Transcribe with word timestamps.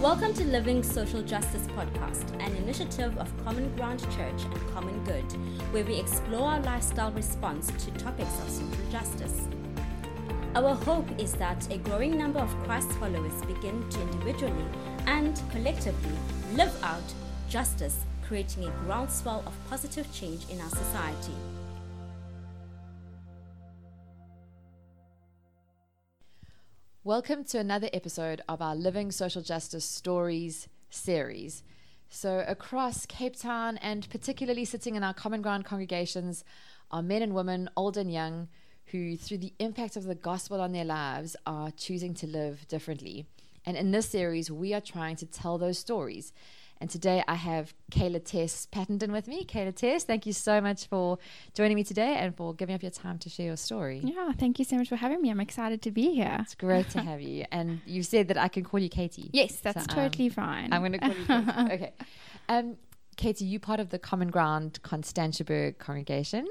Welcome 0.00 0.32
to 0.34 0.44
Living 0.44 0.84
Social 0.84 1.22
Justice 1.22 1.66
Podcast, 1.76 2.30
an 2.40 2.54
initiative 2.54 3.18
of 3.18 3.44
Common 3.44 3.74
Ground 3.74 4.00
Church 4.16 4.44
and 4.44 4.70
Common 4.72 5.02
Good, 5.02 5.24
where 5.72 5.84
we 5.84 5.96
explore 5.96 6.50
our 6.50 6.60
lifestyle 6.60 7.10
response 7.10 7.72
to 7.84 7.90
topics 7.98 8.32
of 8.38 8.48
social 8.48 8.90
justice. 8.92 9.48
Our 10.54 10.76
hope 10.76 11.08
is 11.18 11.32
that 11.34 11.68
a 11.72 11.78
growing 11.78 12.16
number 12.16 12.38
of 12.38 12.48
Christ 12.62 12.92
followers 12.92 13.44
begin 13.44 13.84
to 13.90 14.00
individually 14.02 14.66
and 15.06 15.42
collectively 15.50 16.16
live 16.54 16.80
out 16.84 17.02
justice, 17.48 18.04
creating 18.24 18.66
a 18.66 18.70
groundswell 18.84 19.42
of 19.46 19.54
positive 19.68 20.06
change 20.12 20.48
in 20.48 20.60
our 20.60 20.70
society. 20.70 21.34
Welcome 27.08 27.44
to 27.44 27.58
another 27.58 27.88
episode 27.94 28.42
of 28.50 28.60
our 28.60 28.76
Living 28.76 29.10
Social 29.12 29.40
Justice 29.40 29.86
Stories 29.86 30.68
series. 30.90 31.62
So, 32.10 32.44
across 32.46 33.06
Cape 33.06 33.34
Town 33.34 33.78
and 33.78 34.06
particularly 34.10 34.66
sitting 34.66 34.94
in 34.94 35.02
our 35.02 35.14
common 35.14 35.40
ground 35.40 35.64
congregations 35.64 36.44
are 36.90 37.02
men 37.02 37.22
and 37.22 37.34
women, 37.34 37.70
old 37.78 37.96
and 37.96 38.12
young, 38.12 38.48
who, 38.88 39.16
through 39.16 39.38
the 39.38 39.54
impact 39.58 39.96
of 39.96 40.04
the 40.04 40.14
gospel 40.14 40.60
on 40.60 40.72
their 40.72 40.84
lives, 40.84 41.34
are 41.46 41.70
choosing 41.70 42.12
to 42.12 42.26
live 42.26 42.68
differently. 42.68 43.24
And 43.64 43.74
in 43.74 43.90
this 43.90 44.10
series, 44.10 44.50
we 44.50 44.74
are 44.74 44.80
trying 44.82 45.16
to 45.16 45.24
tell 45.24 45.56
those 45.56 45.78
stories 45.78 46.34
and 46.80 46.88
today 46.88 47.22
I 47.26 47.34
have 47.34 47.74
Kayla 47.90 48.24
Tess 48.24 48.66
Pattenden 48.66 49.10
with 49.10 49.26
me. 49.26 49.44
Kayla 49.44 49.74
Tess, 49.74 50.04
thank 50.04 50.26
you 50.26 50.32
so 50.32 50.60
much 50.60 50.86
for 50.86 51.18
joining 51.54 51.74
me 51.74 51.84
today 51.84 52.14
and 52.16 52.36
for 52.36 52.54
giving 52.54 52.74
up 52.74 52.82
your 52.82 52.90
time 52.90 53.18
to 53.18 53.28
share 53.28 53.46
your 53.46 53.56
story. 53.56 54.00
Yeah, 54.04 54.32
thank 54.32 54.58
you 54.58 54.64
so 54.64 54.76
much 54.76 54.88
for 54.88 54.96
having 54.96 55.20
me. 55.20 55.30
I'm 55.30 55.40
excited 55.40 55.82
to 55.82 55.90
be 55.90 56.14
here. 56.14 56.38
It's 56.40 56.54
great 56.54 56.90
to 56.90 57.00
have 57.00 57.20
you. 57.20 57.44
And 57.58 57.80
you 57.86 58.02
said 58.02 58.28
that 58.28 58.36
I 58.36 58.48
can 58.48 58.62
call 58.62 58.78
you 58.78 58.88
Katie. 58.88 59.30
Yes, 59.32 59.56
that's 59.56 59.84
so, 59.86 59.94
totally 59.94 60.26
um, 60.26 60.32
fine. 60.32 60.72
I'm 60.72 60.80
going 60.82 60.92
to 60.92 60.98
call 60.98 61.08
you 61.08 61.24
Katie. 61.24 61.72
okay. 61.72 61.92
Um, 62.48 62.76
Katie, 63.16 63.44
you 63.44 63.58
part 63.58 63.80
of 63.80 63.90
the 63.90 63.98
Common 63.98 64.28
Ground 64.28 64.80
Constantiaberg 64.82 65.78
congregation. 65.78 66.46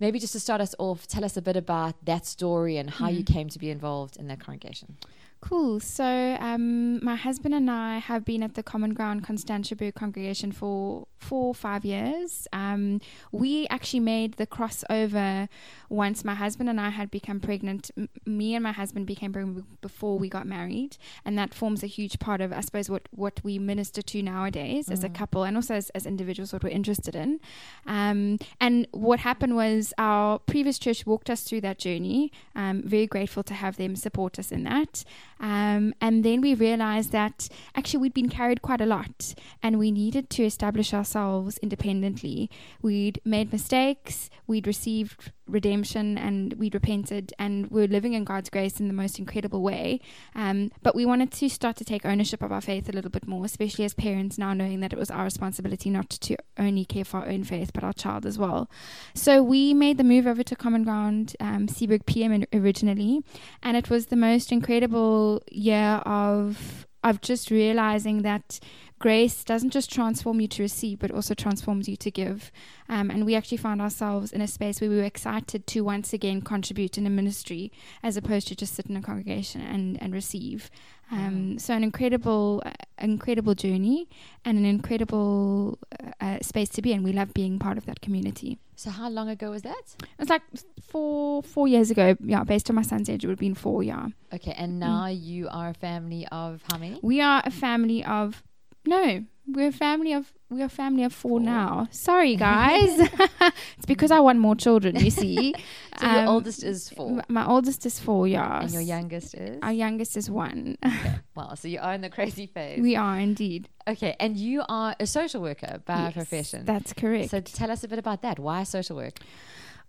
Maybe 0.00 0.18
just 0.18 0.32
to 0.32 0.40
start 0.40 0.60
us 0.60 0.74
off, 0.78 1.06
tell 1.06 1.24
us 1.24 1.36
a 1.36 1.42
bit 1.42 1.56
about 1.56 2.04
that 2.06 2.26
story 2.26 2.78
and 2.78 2.90
how 2.90 3.08
mm. 3.08 3.18
you 3.18 3.24
came 3.24 3.48
to 3.50 3.58
be 3.58 3.70
involved 3.70 4.16
in 4.16 4.26
that 4.28 4.40
congregation. 4.40 4.96
Cool. 5.40 5.80
So, 5.80 6.04
um, 6.38 7.02
my 7.02 7.16
husband 7.16 7.54
and 7.54 7.70
I 7.70 7.96
have 7.98 8.26
been 8.26 8.42
at 8.42 8.54
the 8.54 8.62
Common 8.62 8.92
Ground 8.92 9.26
Constantiaberg 9.26 9.94
congregation 9.94 10.52
for 10.52 11.06
four 11.16 11.48
or 11.48 11.54
five 11.54 11.84
years. 11.84 12.46
Um, 12.52 13.00
we 13.32 13.66
actually 13.68 14.00
made 14.00 14.34
the 14.34 14.46
crossover 14.46 15.48
once 15.88 16.24
my 16.24 16.34
husband 16.34 16.68
and 16.68 16.80
I 16.80 16.90
had 16.90 17.10
become 17.10 17.40
pregnant. 17.40 17.90
M- 17.96 18.10
me 18.26 18.54
and 18.54 18.62
my 18.62 18.72
husband 18.72 19.06
became 19.06 19.32
pregnant 19.32 19.80
before 19.80 20.18
we 20.18 20.28
got 20.28 20.46
married, 20.46 20.98
and 21.24 21.38
that 21.38 21.54
forms 21.54 21.82
a 21.82 21.86
huge 21.86 22.18
part 22.18 22.42
of, 22.42 22.52
I 22.52 22.60
suppose, 22.60 22.90
what, 22.90 23.08
what 23.10 23.40
we 23.42 23.58
minister 23.58 24.02
to 24.02 24.22
nowadays 24.22 24.88
mm. 24.88 24.92
as 24.92 25.02
a 25.04 25.08
mm. 25.08 25.14
couple 25.14 25.44
and 25.44 25.56
also 25.56 25.74
as, 25.74 25.88
as 25.90 26.04
individuals, 26.04 26.52
what 26.52 26.62
we're 26.62 26.68
interested 26.70 27.16
in. 27.16 27.40
Um, 27.86 28.38
and 28.60 28.86
what 28.92 29.20
happened 29.20 29.56
was 29.56 29.94
our 29.96 30.38
previous 30.38 30.78
church 30.78 31.06
walked 31.06 31.30
us 31.30 31.42
through 31.44 31.62
that 31.62 31.78
journey. 31.78 32.30
Um, 32.54 32.82
very 32.84 33.06
grateful 33.06 33.42
to 33.44 33.54
have 33.54 33.78
them 33.78 33.96
support 33.96 34.38
us 34.38 34.52
in 34.52 34.64
that. 34.64 35.04
Um, 35.40 35.94
and 36.00 36.22
then 36.22 36.42
we 36.42 36.54
realized 36.54 37.12
that 37.12 37.48
actually 37.74 38.00
we'd 38.00 38.14
been 38.14 38.28
carried 38.28 38.60
quite 38.60 38.80
a 38.80 38.86
lot 38.86 39.34
and 39.62 39.78
we 39.78 39.90
needed 39.90 40.28
to 40.30 40.44
establish 40.44 40.92
ourselves 40.92 41.58
independently. 41.58 42.50
We'd 42.82 43.20
made 43.24 43.50
mistakes, 43.50 44.28
we'd 44.46 44.66
received 44.66 45.32
redemption, 45.50 46.16
and 46.16 46.54
we'd 46.54 46.74
repented, 46.74 47.32
and 47.38 47.70
we 47.70 47.84
are 47.84 47.88
living 47.88 48.14
in 48.14 48.24
God's 48.24 48.50
grace 48.50 48.80
in 48.80 48.88
the 48.88 48.94
most 48.94 49.18
incredible 49.18 49.62
way. 49.62 50.00
Um, 50.34 50.70
but 50.82 50.94
we 50.94 51.04
wanted 51.04 51.30
to 51.32 51.48
start 51.48 51.76
to 51.76 51.84
take 51.84 52.04
ownership 52.04 52.42
of 52.42 52.52
our 52.52 52.60
faith 52.60 52.88
a 52.88 52.92
little 52.92 53.10
bit 53.10 53.26
more, 53.26 53.44
especially 53.44 53.84
as 53.84 53.94
parents 53.94 54.38
now 54.38 54.52
knowing 54.52 54.80
that 54.80 54.92
it 54.92 54.98
was 54.98 55.10
our 55.10 55.24
responsibility 55.24 55.90
not 55.90 56.10
to 56.10 56.36
only 56.58 56.84
care 56.84 57.04
for 57.04 57.18
our 57.18 57.28
own 57.28 57.44
faith, 57.44 57.72
but 57.72 57.84
our 57.84 57.92
child 57.92 58.26
as 58.26 58.38
well. 58.38 58.70
So 59.14 59.42
we 59.42 59.74
made 59.74 59.98
the 59.98 60.04
move 60.04 60.26
over 60.26 60.42
to 60.42 60.56
Common 60.56 60.84
Ground, 60.84 61.36
um, 61.40 61.66
Seaberg 61.66 62.06
PM 62.06 62.44
originally, 62.52 63.22
and 63.62 63.76
it 63.76 63.90
was 63.90 64.06
the 64.06 64.16
most 64.16 64.52
incredible 64.52 65.42
year 65.50 66.02
of 66.06 66.86
of 67.02 67.20
just 67.22 67.50
realizing 67.50 68.22
that 68.22 68.60
grace 69.00 69.42
doesn't 69.42 69.70
just 69.70 69.92
transform 69.92 70.40
you 70.40 70.46
to 70.46 70.62
receive, 70.62 71.00
but 71.00 71.10
also 71.10 71.34
transforms 71.34 71.88
you 71.88 71.96
to 71.96 72.10
give. 72.10 72.52
Um, 72.88 73.10
and 73.10 73.26
we 73.26 73.34
actually 73.34 73.56
found 73.56 73.80
ourselves 73.80 74.30
in 74.30 74.40
a 74.40 74.46
space 74.46 74.80
where 74.80 74.90
we 74.90 74.96
were 74.96 75.02
excited 75.02 75.66
to 75.66 75.80
once 75.80 76.12
again 76.12 76.42
contribute 76.42 76.96
in 76.98 77.06
a 77.06 77.10
ministry 77.10 77.72
as 78.02 78.16
opposed 78.16 78.46
to 78.48 78.54
just 78.54 78.74
sit 78.74 78.86
in 78.86 78.96
a 78.96 79.02
congregation 79.02 79.62
and, 79.62 80.00
and 80.00 80.14
receive. 80.14 80.70
Um, 81.12 81.58
so 81.58 81.74
an 81.74 81.82
incredible, 81.82 82.62
uh, 82.64 82.70
incredible 82.98 83.54
journey 83.54 84.08
and 84.44 84.56
an 84.56 84.64
incredible 84.64 85.78
uh, 86.20 86.38
space 86.40 86.68
to 86.68 86.82
be 86.82 86.92
in. 86.92 87.02
We 87.02 87.12
love 87.12 87.34
being 87.34 87.58
part 87.58 87.78
of 87.78 87.86
that 87.86 88.00
community. 88.00 88.58
So 88.76 88.90
how 88.90 89.08
long 89.08 89.28
ago 89.28 89.50
was 89.50 89.62
that? 89.62 89.96
It 90.00 90.18
was 90.18 90.28
like 90.28 90.42
four 90.80 91.42
four 91.42 91.68
years 91.68 91.90
ago. 91.90 92.16
Yeah, 92.24 92.44
based 92.44 92.70
on 92.70 92.76
my 92.76 92.82
son's 92.82 93.10
age, 93.10 93.24
it 93.24 93.26
would 93.26 93.32
have 93.32 93.40
been 93.40 93.54
four. 93.54 93.82
Yeah. 93.82 94.06
Okay, 94.32 94.54
and 94.56 94.78
now 94.78 95.04
mm. 95.04 95.20
you 95.20 95.48
are 95.50 95.70
a 95.70 95.74
family 95.74 96.26
of 96.30 96.62
how 96.70 96.78
many? 96.78 96.98
We 97.02 97.20
are 97.20 97.42
a 97.44 97.50
family 97.50 98.04
of 98.04 98.42
no, 98.86 99.24
we're 99.46 99.68
a 99.68 99.72
family 99.72 100.12
of 100.12 100.32
we're 100.48 100.66
a 100.66 100.68
family 100.68 101.04
of 101.04 101.12
four, 101.12 101.38
four. 101.38 101.40
now. 101.40 101.88
Sorry, 101.90 102.36
guys. 102.48 102.98
it's 103.78 103.86
because 103.86 104.10
I 104.10 104.20
want 104.20 104.38
more 104.38 104.56
children. 104.56 104.96
You 104.96 105.10
see. 105.10 105.54
so 105.98 106.06
um, 106.06 106.16
your 106.16 106.26
oldest 106.28 106.64
is 106.64 106.88
four. 106.88 107.22
My 107.28 107.46
oldest 107.46 107.86
is 107.86 107.98
four. 107.98 108.26
Yeah. 108.26 108.62
And 108.62 108.72
your 108.72 108.82
youngest 108.82 109.34
is. 109.34 109.58
Our 109.62 109.72
youngest 109.72 110.16
is 110.16 110.30
one. 110.30 110.76
okay. 110.84 111.16
Wow. 111.34 111.54
So 111.54 111.68
you 111.68 111.78
are 111.80 111.94
in 111.94 112.00
the 112.00 112.10
crazy 112.10 112.46
phase. 112.46 112.80
We 112.80 112.96
are 112.96 113.18
indeed. 113.18 113.68
Okay, 113.88 114.14
and 114.20 114.36
you 114.36 114.62
are 114.68 114.94
a 115.00 115.06
social 115.06 115.40
worker 115.40 115.80
by 115.84 116.04
yes, 116.04 116.12
profession. 116.14 116.64
That's 116.64 116.92
correct. 116.92 117.30
So 117.30 117.40
tell 117.40 117.70
us 117.70 117.82
a 117.84 117.88
bit 117.88 117.98
about 117.98 118.22
that. 118.22 118.38
Why 118.38 118.62
social 118.64 118.96
work? 118.96 119.18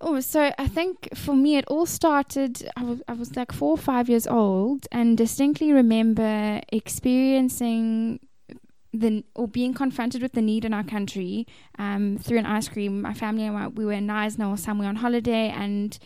Oh, 0.03 0.19
so 0.19 0.51
I 0.57 0.68
think 0.68 1.16
for 1.16 1.35
me, 1.35 1.57
it 1.57 1.66
all 1.68 1.85
started. 1.85 2.68
I 2.75 2.84
was, 2.84 3.01
I 3.07 3.13
was 3.13 3.35
like 3.35 3.51
four 3.51 3.72
or 3.72 3.78
five 3.78 4.09
years 4.09 4.25
old, 4.25 4.88
and 4.91 5.16
distinctly 5.16 5.72
remember 5.72 6.62
experiencing 6.72 8.19
the 8.94 9.24
or 9.35 9.47
being 9.47 9.74
confronted 9.74 10.22
with 10.22 10.34
the 10.34 10.41
need 10.41 10.66
in 10.66 10.74
our 10.74 10.84
country 10.84 11.47
um, 11.79 12.18
through 12.18 12.40
an 12.40 12.46
ice 12.46 12.68
cream. 12.68 13.02
My 13.02 13.13
family 13.13 13.46
and 13.46 13.57
I, 13.57 13.68
we 13.68 13.85
were 13.85 13.94
in 13.94 14.07
Knysna 14.07 14.57
somewhere 14.59 14.90
on 14.90 14.97
holiday, 14.97 15.50
and 15.50 15.97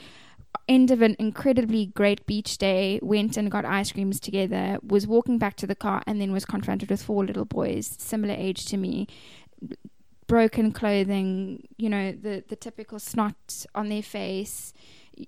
end 0.68 0.92
of 0.92 1.02
an 1.02 1.16
incredibly 1.20 1.88
great 1.88 2.26
beach 2.26 2.58
day, 2.58 3.00
went 3.02 3.38
and 3.38 3.52
got 3.52 3.66
ice 3.66 3.92
creams 3.92 4.20
together. 4.20 4.78
Was 4.84 5.08
walking 5.08 5.38
back 5.38 5.56
to 5.58 5.68
the 5.68 5.76
car, 5.76 6.04
and 6.06 6.22
then 6.22 6.32
was 6.32 6.46
confronted 6.46 6.90
with 6.90 7.02
four 7.02 7.26
little 7.26 7.46
boys, 7.46 7.96
similar 8.00 8.36
age 8.36 8.66
to 8.66 8.78
me. 8.78 9.08
Broken 10.28 10.72
clothing, 10.72 11.68
you 11.78 11.88
know, 11.88 12.12
the, 12.12 12.44
the 12.48 12.56
typical 12.56 12.98
snot 12.98 13.66
on 13.76 13.90
their 13.90 14.02
face, 14.02 14.74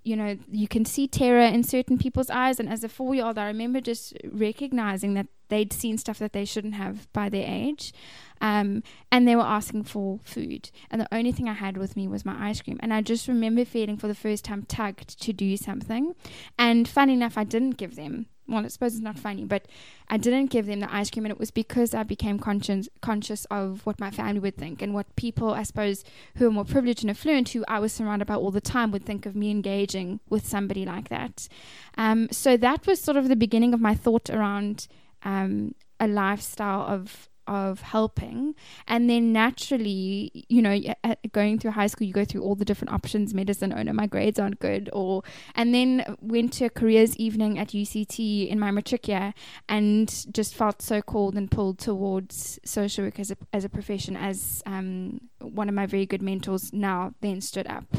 you 0.03 0.15
know, 0.15 0.37
you 0.51 0.67
can 0.67 0.85
see 0.85 1.07
terror 1.07 1.41
in 1.41 1.63
certain 1.63 1.97
people's 1.97 2.29
eyes. 2.29 2.59
And 2.59 2.69
as 2.69 2.83
a 2.83 2.89
four 2.89 3.15
year 3.15 3.25
old, 3.25 3.37
I 3.37 3.47
remember 3.47 3.81
just 3.81 4.13
recognizing 4.31 5.13
that 5.15 5.27
they'd 5.49 5.71
seen 5.71 5.97
stuff 5.97 6.19
that 6.19 6.33
they 6.33 6.45
shouldn't 6.45 6.75
have 6.75 7.11
by 7.13 7.29
their 7.29 7.45
age. 7.47 7.93
Um, 8.41 8.83
and 9.11 9.27
they 9.27 9.35
were 9.35 9.43
asking 9.43 9.83
for 9.83 10.19
food. 10.23 10.69
And 10.91 11.01
the 11.01 11.13
only 11.13 11.31
thing 11.31 11.47
I 11.49 11.53
had 11.53 11.77
with 11.77 11.95
me 11.95 12.07
was 12.07 12.25
my 12.25 12.49
ice 12.49 12.61
cream. 12.61 12.79
And 12.81 12.93
I 12.93 13.01
just 13.01 13.27
remember 13.27 13.65
feeling 13.65 13.97
for 13.97 14.07
the 14.07 14.15
first 14.15 14.45
time 14.45 14.63
tugged 14.63 15.19
to 15.21 15.33
do 15.33 15.57
something. 15.57 16.13
And 16.57 16.87
funny 16.87 17.13
enough, 17.13 17.37
I 17.37 17.43
didn't 17.43 17.77
give 17.77 17.95
them 17.95 18.27
well, 18.47 18.63
I 18.63 18.67
suppose 18.69 18.93
it's 18.93 19.03
not 19.03 19.19
funny, 19.19 19.43
but 19.43 19.67
I 20.09 20.17
didn't 20.17 20.47
give 20.47 20.65
them 20.65 20.79
the 20.79 20.93
ice 20.93 21.09
cream, 21.09 21.25
and 21.25 21.31
it 21.31 21.39
was 21.39 21.51
because 21.51 21.93
I 21.93 22.03
became 22.03 22.39
conscious 22.39 22.87
conscious 23.01 23.45
of 23.45 23.85
what 23.85 23.99
my 23.99 24.11
family 24.11 24.39
would 24.39 24.57
think 24.57 24.81
and 24.81 24.93
what 24.93 25.15
people, 25.15 25.53
I 25.53 25.63
suppose, 25.63 26.03
who 26.35 26.47
are 26.47 26.51
more 26.51 26.65
privileged 26.65 27.03
and 27.03 27.11
affluent, 27.11 27.49
who 27.49 27.65
I 27.67 27.79
was 27.79 27.93
surrounded 27.93 28.27
by 28.27 28.35
all 28.35 28.51
the 28.51 28.61
time, 28.61 28.91
would 28.91 29.05
think 29.05 29.25
of 29.25 29.35
me 29.35 29.51
engaging 29.51 30.19
with 30.29 30.47
somebody 30.47 30.85
like 30.85 31.09
that. 31.09 31.47
Um, 31.97 32.29
so 32.31 32.57
that 32.57 32.87
was 32.87 33.01
sort 33.01 33.17
of 33.17 33.27
the 33.27 33.35
beginning 33.35 33.73
of 33.73 33.81
my 33.81 33.95
thought 33.95 34.29
around 34.29 34.87
um, 35.23 35.75
a 35.99 36.07
lifestyle 36.07 36.81
of 36.81 37.29
of 37.47 37.81
helping. 37.81 38.55
And 38.87 39.09
then 39.09 39.31
naturally 39.31 40.45
you 40.49 40.61
know 40.61 40.79
going 41.31 41.59
through 41.59 41.71
high 41.71 41.87
school 41.87 42.07
you 42.07 42.13
go 42.13 42.25
through 42.25 42.43
all 42.43 42.55
the 42.55 42.65
different 42.65 42.93
options. 42.93 43.33
Medicine 43.33 43.73
oh 43.75 43.83
no 43.83 43.93
my 43.93 44.07
grades 44.07 44.39
aren't 44.39 44.59
good 44.59 44.89
or 44.93 45.23
and 45.55 45.73
then 45.73 46.17
went 46.21 46.53
to 46.53 46.65
a 46.65 46.69
careers 46.69 47.15
evening 47.17 47.59
at 47.59 47.69
UCT 47.69 48.47
in 48.47 48.59
my 48.59 48.71
matric 48.71 49.07
year 49.07 49.33
and 49.67 50.25
just 50.31 50.55
felt 50.55 50.81
so 50.81 51.01
called 51.01 51.35
and 51.35 51.49
pulled 51.49 51.79
towards 51.79 52.59
social 52.65 53.05
work 53.05 53.19
as 53.19 53.31
a, 53.31 53.37
as 53.53 53.63
a 53.63 53.69
profession 53.69 54.15
as 54.15 54.61
um, 54.65 55.21
one 55.39 55.69
of 55.69 55.75
my 55.75 55.85
very 55.85 56.05
good 56.05 56.21
mentors 56.21 56.73
now 56.73 57.13
then 57.21 57.41
stood 57.41 57.67
up 57.67 57.97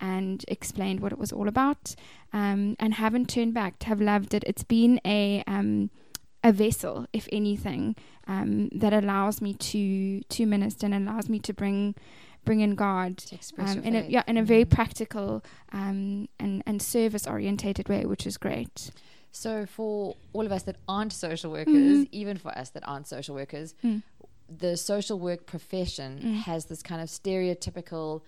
and 0.00 0.44
explained 0.48 1.00
what 1.00 1.12
it 1.12 1.18
was 1.18 1.32
all 1.32 1.48
about 1.48 1.94
um, 2.32 2.76
and 2.80 2.94
haven't 2.94 3.28
turned 3.28 3.54
back 3.54 3.78
to 3.78 3.86
have 3.86 4.00
loved 4.00 4.34
it. 4.34 4.42
It's 4.46 4.64
been 4.64 5.00
a 5.04 5.44
um, 5.46 5.90
a 6.44 6.52
vessel, 6.52 7.06
if 7.12 7.28
anything, 7.32 7.96
um, 8.26 8.68
that 8.74 8.92
allows 8.92 9.40
me 9.40 9.54
to 9.54 10.22
to 10.22 10.46
minister 10.46 10.86
and 10.86 10.94
allows 10.94 11.28
me 11.28 11.38
to 11.40 11.52
bring 11.52 11.94
bring 12.44 12.60
in 12.60 12.74
God 12.74 13.22
um, 13.58 13.82
in 13.82 13.94
a 13.94 14.02
yeah 14.02 14.22
in 14.26 14.36
a 14.36 14.42
very 14.42 14.64
mm-hmm. 14.64 14.74
practical 14.74 15.44
um, 15.72 16.28
and 16.38 16.62
and 16.66 16.82
service 16.82 17.26
orientated 17.26 17.88
way, 17.88 18.04
which 18.04 18.26
is 18.26 18.36
great. 18.36 18.90
So, 19.30 19.64
for 19.64 20.14
all 20.34 20.44
of 20.44 20.52
us 20.52 20.64
that 20.64 20.76
aren't 20.86 21.12
social 21.12 21.50
workers, 21.50 22.06
even 22.12 22.36
for 22.36 22.50
us 22.56 22.70
that 22.70 22.86
aren't 22.86 23.08
social 23.08 23.34
workers, 23.34 23.74
the 24.48 24.76
social 24.76 25.18
work 25.18 25.46
profession 25.46 26.34
has 26.34 26.66
this 26.66 26.82
kind 26.82 27.00
of 27.00 27.08
stereotypical 27.08 28.22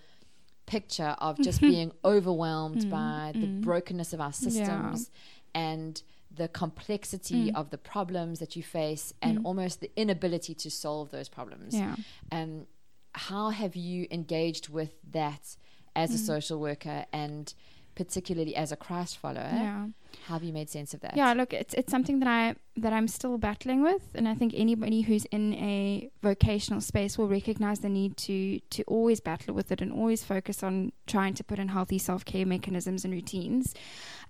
picture 0.65 1.15
of 1.19 1.37
just 1.41 1.61
being 1.61 1.91
overwhelmed 2.03 2.89
by 2.89 3.31
the 3.35 3.45
brokenness 3.45 4.13
of 4.13 4.21
our 4.21 4.33
systems 4.33 5.11
and 5.53 6.01
the 6.35 6.47
complexity 6.47 7.51
of 7.53 7.69
the 7.69 7.77
problems 7.77 8.39
that 8.39 8.55
you 8.55 8.63
face 8.63 9.13
and 9.21 9.45
almost 9.45 9.81
the 9.81 9.91
inability 9.95 10.53
to 10.53 10.69
solve 10.69 11.11
those 11.11 11.29
problems. 11.29 11.75
Yeah. 11.75 11.95
Um, 12.31 12.67
how 13.13 13.49
have 13.49 13.75
you 13.75 14.07
engaged 14.11 14.69
with 14.69 14.93
that 15.11 15.55
as 15.95 16.13
a 16.13 16.17
social 16.17 16.59
worker 16.59 17.05
and 17.13 17.53
particularly 17.95 18.55
as 18.55 18.71
a 18.71 18.75
Christ 18.75 19.17
follower? 19.17 19.49
Yeah. 19.53 19.87
How 20.27 20.35
have 20.35 20.43
you 20.43 20.53
made 20.53 20.69
sense 20.69 20.93
of 20.93 21.01
that? 21.01 21.15
Yeah, 21.15 21.33
look, 21.33 21.53
it's 21.53 21.73
it's 21.73 21.91
something 21.91 22.19
that 22.19 22.27
I 22.27 22.55
that 22.77 22.93
I'm 22.93 23.07
still 23.07 23.37
battling 23.37 23.81
with, 23.81 24.03
and 24.15 24.27
I 24.27 24.33
think 24.33 24.53
anybody 24.55 25.01
who's 25.01 25.25
in 25.25 25.53
a 25.55 26.09
vocational 26.21 26.81
space 26.81 27.17
will 27.17 27.27
recognize 27.27 27.79
the 27.79 27.89
need 27.89 28.17
to 28.17 28.59
to 28.59 28.83
always 28.83 29.19
battle 29.19 29.53
with 29.53 29.71
it 29.71 29.81
and 29.81 29.91
always 29.91 30.23
focus 30.23 30.63
on 30.63 30.91
trying 31.05 31.33
to 31.35 31.43
put 31.43 31.59
in 31.59 31.69
healthy 31.69 31.97
self 31.97 32.23
care 32.23 32.45
mechanisms 32.45 33.03
and 33.05 33.13
routines. 33.13 33.73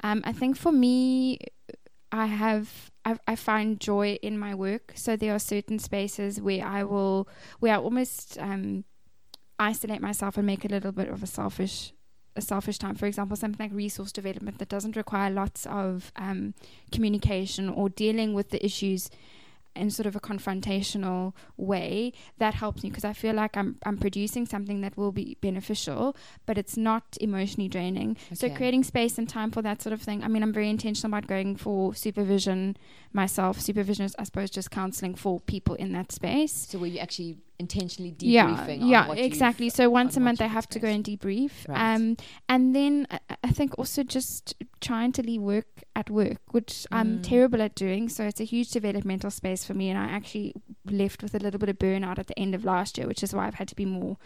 Um, 0.04 0.22
I 0.24 0.34
think 0.34 0.58
for 0.58 0.72
me, 0.72 1.40
I 2.12 2.28
have 2.28 2.92
I, 3.06 3.36
find 3.36 3.80
joy 3.80 4.18
in 4.22 4.40
my 4.40 4.56
work. 4.56 4.94
So 4.96 5.16
there 5.16 5.36
are 5.36 5.40
certain 5.40 5.78
spaces 5.78 6.42
where 6.42 6.66
I 6.66 6.84
will 6.84 7.28
where 7.60 7.76
I 7.76 7.78
almost 7.78 8.38
um, 8.40 8.84
isolate 9.60 10.02
myself 10.02 10.38
and 10.38 10.46
make 10.48 10.66
a 10.66 10.70
little 10.70 10.92
bit 10.92 11.10
of 11.10 11.22
a 11.22 11.28
selfish 11.28 11.94
a 12.36 12.42
selfish 12.42 12.78
time. 12.78 12.96
For 12.96 13.06
example, 13.06 13.38
something 13.38 13.64
like 13.64 13.76
resource 13.76 14.12
development 14.12 14.58
that 14.60 14.70
doesn't 14.70 14.96
require 14.96 15.30
lots 15.30 15.66
of 15.68 16.12
um, 16.16 16.54
communication 16.92 17.70
or 17.70 17.90
dealing 17.90 18.34
with 18.34 18.50
the 18.50 18.64
issues 18.66 19.10
in 19.76 19.90
sort 19.90 20.06
of 20.06 20.16
a 20.16 20.20
confrontational 20.20 21.34
way 21.58 22.14
that 22.38 22.54
helps 22.56 22.84
me 22.84 22.90
because 22.90 23.06
I 23.06 23.14
feel 23.14 23.34
like 23.34 23.58
I'm 23.58 23.78
I'm 23.86 23.98
producing 23.98 24.46
something 24.46 24.82
that 24.82 24.98
will 24.98 25.12
be 25.12 25.38
beneficial 25.42 26.16
but 26.46 26.58
it's 26.58 26.78
not 26.78 27.18
emotionally 27.22 27.70
draining. 27.70 28.18
So 28.34 28.50
creating 28.50 28.84
space 28.84 29.18
and 29.18 29.28
time 29.28 29.52
for 29.52 29.62
that 29.62 29.82
sort 29.82 29.94
of 29.94 30.02
thing 30.02 30.24
I 30.24 30.28
mean 30.28 30.44
I'm 30.44 30.54
very 30.54 30.70
intentional 30.70 31.16
about 31.16 31.28
going 31.28 31.56
for 31.56 31.94
supervision 31.94 32.78
myself. 33.14 33.60
Supervision 33.60 34.06
is 34.06 34.16
I 34.18 34.24
suppose 34.24 34.50
just 34.50 34.72
counseling 34.72 35.16
for 35.16 35.40
people 35.42 35.76
in 35.76 35.92
that 35.94 36.12
space. 36.12 36.68
So, 36.70 36.80
were 36.80 36.88
you 36.88 37.00
actually 37.00 37.38
intentionally 37.60 38.16
yeah, 38.20 38.48
debriefing? 38.48 38.82
on 38.82 38.88
yeah, 38.88 39.08
what 39.08 39.18
exactly. 39.20 39.70
So 39.70 39.90
once 39.90 40.16
a 40.16 40.20
on 40.20 40.24
what 40.24 40.30
month, 40.30 40.42
I 40.42 40.46
you've 40.46 40.70
to 40.70 40.80
go 40.80 40.88
and 40.88 41.04
debrief. 41.04 41.52
Right. 41.68 41.96
Um, 41.96 42.18
and 42.50 42.76
then 42.76 43.08
I, 43.12 43.20
I 43.44 43.52
think 43.52 43.78
also 43.78 44.04
just 44.04 44.54
trying 44.82 45.12
to 45.14 45.22
leave 45.24 45.42
work 45.42 45.84
at 45.96 46.10
work, 46.10 46.40
which 46.52 46.86
I'm 46.92 47.20
Mm. 47.20 47.24
terrible 47.24 47.62
at 47.62 47.76
doing. 47.76 48.10
So 48.10 48.24
it's 48.26 48.42
a 48.42 48.46
huge 48.46 48.70
developmental 48.72 49.32
space 49.32 49.64
for 49.66 49.74
me, 49.74 49.90
and 49.90 49.98
I 49.98 50.06
actually 50.06 50.54
left 50.86 51.24
with 51.24 51.34
a 51.36 51.40
little 51.40 51.60
bit 51.60 51.70
of 51.70 51.78
burnout 51.80 52.20
at 52.20 52.28
the 52.28 52.38
end 52.40 52.54
of 52.56 52.64
last 52.66 52.98
year, 52.98 53.08
which 53.08 53.24
is 53.24 53.34
why 53.34 53.48
I've 53.48 53.56
had 53.56 53.68
to 53.70 53.76
be 53.76 53.86
more 53.86 54.18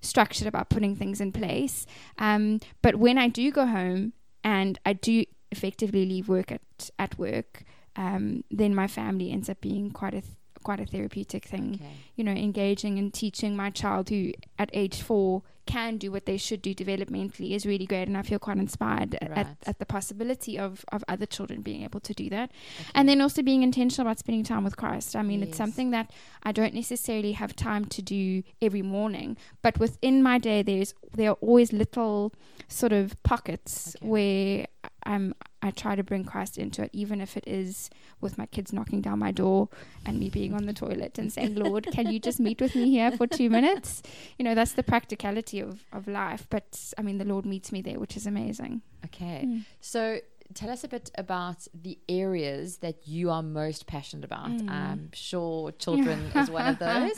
structured 0.00 0.46
about 0.48 0.70
putting 0.70 0.96
things 0.96 1.20
in 1.20 1.32
place. 1.32 1.86
Um, 2.18 2.60
but 2.82 2.96
when 2.96 3.18
I 3.18 3.28
do 3.28 3.50
go 3.50 3.66
home 3.66 4.12
and 4.42 4.78
I 4.86 4.94
do 4.94 5.24
effectively 5.52 6.06
leave 6.06 6.28
work 6.28 6.50
at 6.52 6.62
at 6.98 7.18
work, 7.18 7.64
um, 7.96 8.44
then 8.50 8.74
my 8.74 8.86
family 8.86 9.30
ends 9.30 9.48
up 9.50 9.60
being 9.60 9.90
quite 9.90 10.14
a 10.14 10.20
th- 10.22 10.34
quite 10.62 10.80
a 10.80 10.86
therapeutic 10.86 11.44
thing 11.46 11.74
Okay. 11.74 11.92
you 12.16 12.24
know, 12.24 12.32
engaging 12.32 12.98
and 12.98 13.12
teaching 13.14 13.56
my 13.56 13.70
child 13.70 14.08
who 14.10 14.32
at 14.58 14.70
age 14.72 15.00
four 15.02 15.42
can 15.66 15.98
do 15.98 16.10
what 16.10 16.26
they 16.26 16.36
should 16.36 16.60
do 16.62 16.74
developmentally 16.74 17.52
is 17.52 17.64
really 17.64 17.86
great. 17.86 18.08
And 18.08 18.16
I 18.16 18.22
feel 18.22 18.40
quite 18.40 18.56
inspired 18.58 19.16
Right. 19.22 19.38
at, 19.38 19.56
at 19.66 19.78
the 19.78 19.86
possibility 19.86 20.58
of, 20.58 20.84
of 20.90 21.04
other 21.06 21.26
children 21.26 21.60
being 21.62 21.82
able 21.84 22.00
to 22.00 22.12
do 22.12 22.28
that. 22.30 22.50
And 22.94 23.08
then 23.08 23.20
also 23.20 23.40
being 23.42 23.62
intentional 23.62 24.06
about 24.08 24.18
spending 24.18 24.42
time 24.42 24.64
with 24.64 24.76
Christ. 24.76 25.14
I 25.14 25.22
mean, 25.22 25.40
Yes. 25.40 25.48
it's 25.50 25.58
something 25.58 25.90
that 25.92 26.10
I 26.42 26.50
don't 26.50 26.74
necessarily 26.74 27.32
have 27.32 27.54
time 27.54 27.84
to 27.84 28.02
do 28.02 28.42
every 28.60 28.82
morning, 28.82 29.36
but 29.62 29.78
within 29.78 30.22
my 30.22 30.38
day, 30.38 30.62
there's 30.62 30.92
there 31.14 31.30
are 31.30 31.38
always 31.40 31.72
little 31.72 32.32
sort 32.66 32.92
of 32.92 33.20
pockets 33.22 33.94
Okay. 33.96 34.08
where 34.08 34.66
I'm 35.04 35.34
I 35.62 35.70
try 35.70 35.94
to 35.94 36.02
bring 36.02 36.24
Christ 36.24 36.56
into 36.56 36.82
it, 36.82 36.90
even 36.92 37.20
if 37.20 37.36
it 37.36 37.44
is 37.46 37.90
with 38.20 38.38
my 38.38 38.46
kids 38.46 38.72
knocking 38.72 39.00
down 39.02 39.18
my 39.18 39.30
door 39.30 39.68
and 40.06 40.18
me 40.18 40.30
being 40.30 40.54
on 40.54 40.64
the 40.66 40.72
toilet 40.72 41.18
and 41.18 41.30
saying, 41.32 41.54
Lord, 41.54 41.86
can 41.92 42.10
you 42.10 42.18
just 42.18 42.40
meet 42.40 42.60
with 42.60 42.74
me 42.74 42.90
here 42.90 43.10
for 43.12 43.26
two 43.26 43.50
minutes? 43.50 44.02
You 44.38 44.44
know, 44.44 44.54
that's 44.54 44.72
the 44.72 44.82
practicality 44.82 45.60
of, 45.60 45.84
of 45.92 46.08
life. 46.08 46.46
But 46.48 46.92
I 46.96 47.02
mean, 47.02 47.18
the 47.18 47.24
Lord 47.26 47.44
meets 47.44 47.72
me 47.72 47.82
there, 47.82 47.98
which 47.98 48.16
is 48.16 48.26
amazing. 48.26 48.80
Okay. 49.06 49.44
Mm. 49.46 49.64
So 49.80 50.20
tell 50.54 50.70
us 50.70 50.82
a 50.82 50.88
bit 50.88 51.10
about 51.16 51.66
the 51.74 51.98
areas 52.08 52.78
that 52.78 53.06
you 53.06 53.30
are 53.30 53.42
most 53.42 53.86
passionate 53.86 54.24
about. 54.24 54.50
Mm. 54.50 54.70
I'm 54.70 55.10
sure 55.12 55.72
children 55.72 56.30
is 56.34 56.50
one 56.50 56.66
of 56.66 56.78
those, 56.88 57.16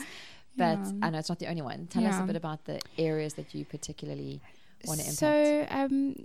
but 0.57 0.79
Yeah. 0.79 0.91
I 1.01 1.09
know 1.11 1.19
it's 1.19 1.29
not 1.29 1.39
the 1.39 1.47
only 1.47 1.61
one. 1.61 1.87
Tell 1.87 2.05
us 2.05 2.19
a 2.19 2.23
bit 2.23 2.35
about 2.35 2.65
the 2.65 2.79
areas 2.97 3.35
that 3.35 3.53
you 3.55 3.65
particularly 3.65 4.41
want 4.85 4.99
to 4.99 5.05
impact. 5.05 5.17
So, 5.17 5.65
um, 5.69 6.15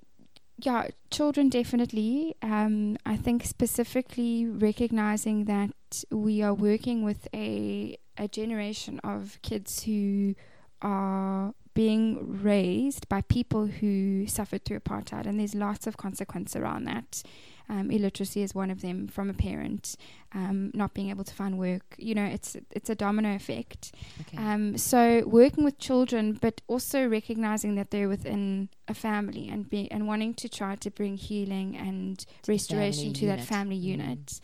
yeah, 0.58 0.88
children 1.10 1.48
definitely. 1.48 2.34
Um, 2.42 2.96
I 3.06 3.16
think 3.16 3.44
specifically 3.44 4.46
recognizing 4.46 5.44
that 5.44 5.70
we 6.10 6.42
are 6.42 6.54
working 6.54 7.04
with 7.04 7.28
a 7.32 7.96
a 8.16 8.26
generation 8.26 8.98
of 9.04 9.38
kids 9.42 9.84
who 9.84 10.34
are 10.82 11.54
being 11.74 12.42
raised 12.42 13.08
by 13.08 13.20
people 13.22 13.66
who 13.66 14.26
suffered 14.26 14.64
through 14.64 14.80
apartheid, 14.80 15.26
and 15.26 15.38
there's 15.38 15.54
lots 15.54 15.86
of 15.86 15.96
consequence 15.96 16.56
around 16.56 16.84
that. 16.84 17.22
Um, 17.70 17.90
illiteracy 17.90 18.42
is 18.42 18.54
one 18.54 18.70
of 18.70 18.80
them 18.80 19.08
from 19.08 19.28
a 19.28 19.34
parent, 19.34 19.94
um, 20.34 20.70
not 20.72 20.94
being 20.94 21.10
able 21.10 21.24
to 21.24 21.34
find 21.34 21.58
work. 21.58 21.94
You 21.98 22.14
know, 22.14 22.24
it's 22.24 22.56
it's 22.70 22.88
a 22.88 22.94
domino 22.94 23.34
effect. 23.34 23.92
okay. 24.22 24.38
Um, 24.38 24.78
so 24.78 25.22
working 25.26 25.64
with 25.64 25.78
children, 25.78 26.32
but 26.40 26.62
also 26.66 27.06
recognizing 27.06 27.74
that 27.74 27.90
they're 27.90 28.08
within 28.08 28.70
a 28.88 28.94
family 28.94 29.48
and 29.50 29.68
be 29.68 29.90
and 29.90 30.06
wanting 30.06 30.32
to 30.34 30.48
try 30.48 30.76
to 30.76 30.90
bring 30.90 31.16
healing 31.18 31.76
and 31.76 32.24
the 32.44 32.52
restoration 32.52 33.12
family 33.12 33.20
to 33.20 33.26
that 33.26 33.32
unit. 33.38 33.46
family 33.48 33.78
Mm. 33.78 33.82
unit. 33.82 34.40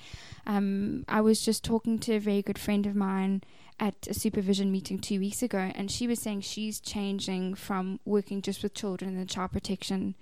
Um, 0.46 1.04
I 1.08 1.20
was 1.22 1.40
just 1.42 1.64
talking 1.64 1.98
to 2.00 2.16
a 2.16 2.20
very 2.20 2.42
good 2.42 2.58
friend 2.58 2.86
of 2.86 2.94
mine 2.94 3.42
at 3.80 4.06
a 4.06 4.14
supervision 4.14 4.70
meeting 4.70 4.98
two 4.98 5.18
weeks 5.18 5.42
ago, 5.42 5.72
and 5.74 5.90
she 5.90 6.06
was 6.06 6.20
saying 6.20 6.42
she's 6.42 6.78
changing 6.78 7.54
from 7.54 8.00
working 8.04 8.42
just 8.42 8.62
with 8.62 8.74
children 8.74 9.12
in 9.14 9.18
the 9.18 9.24
child 9.26 9.52
protection 9.52 10.14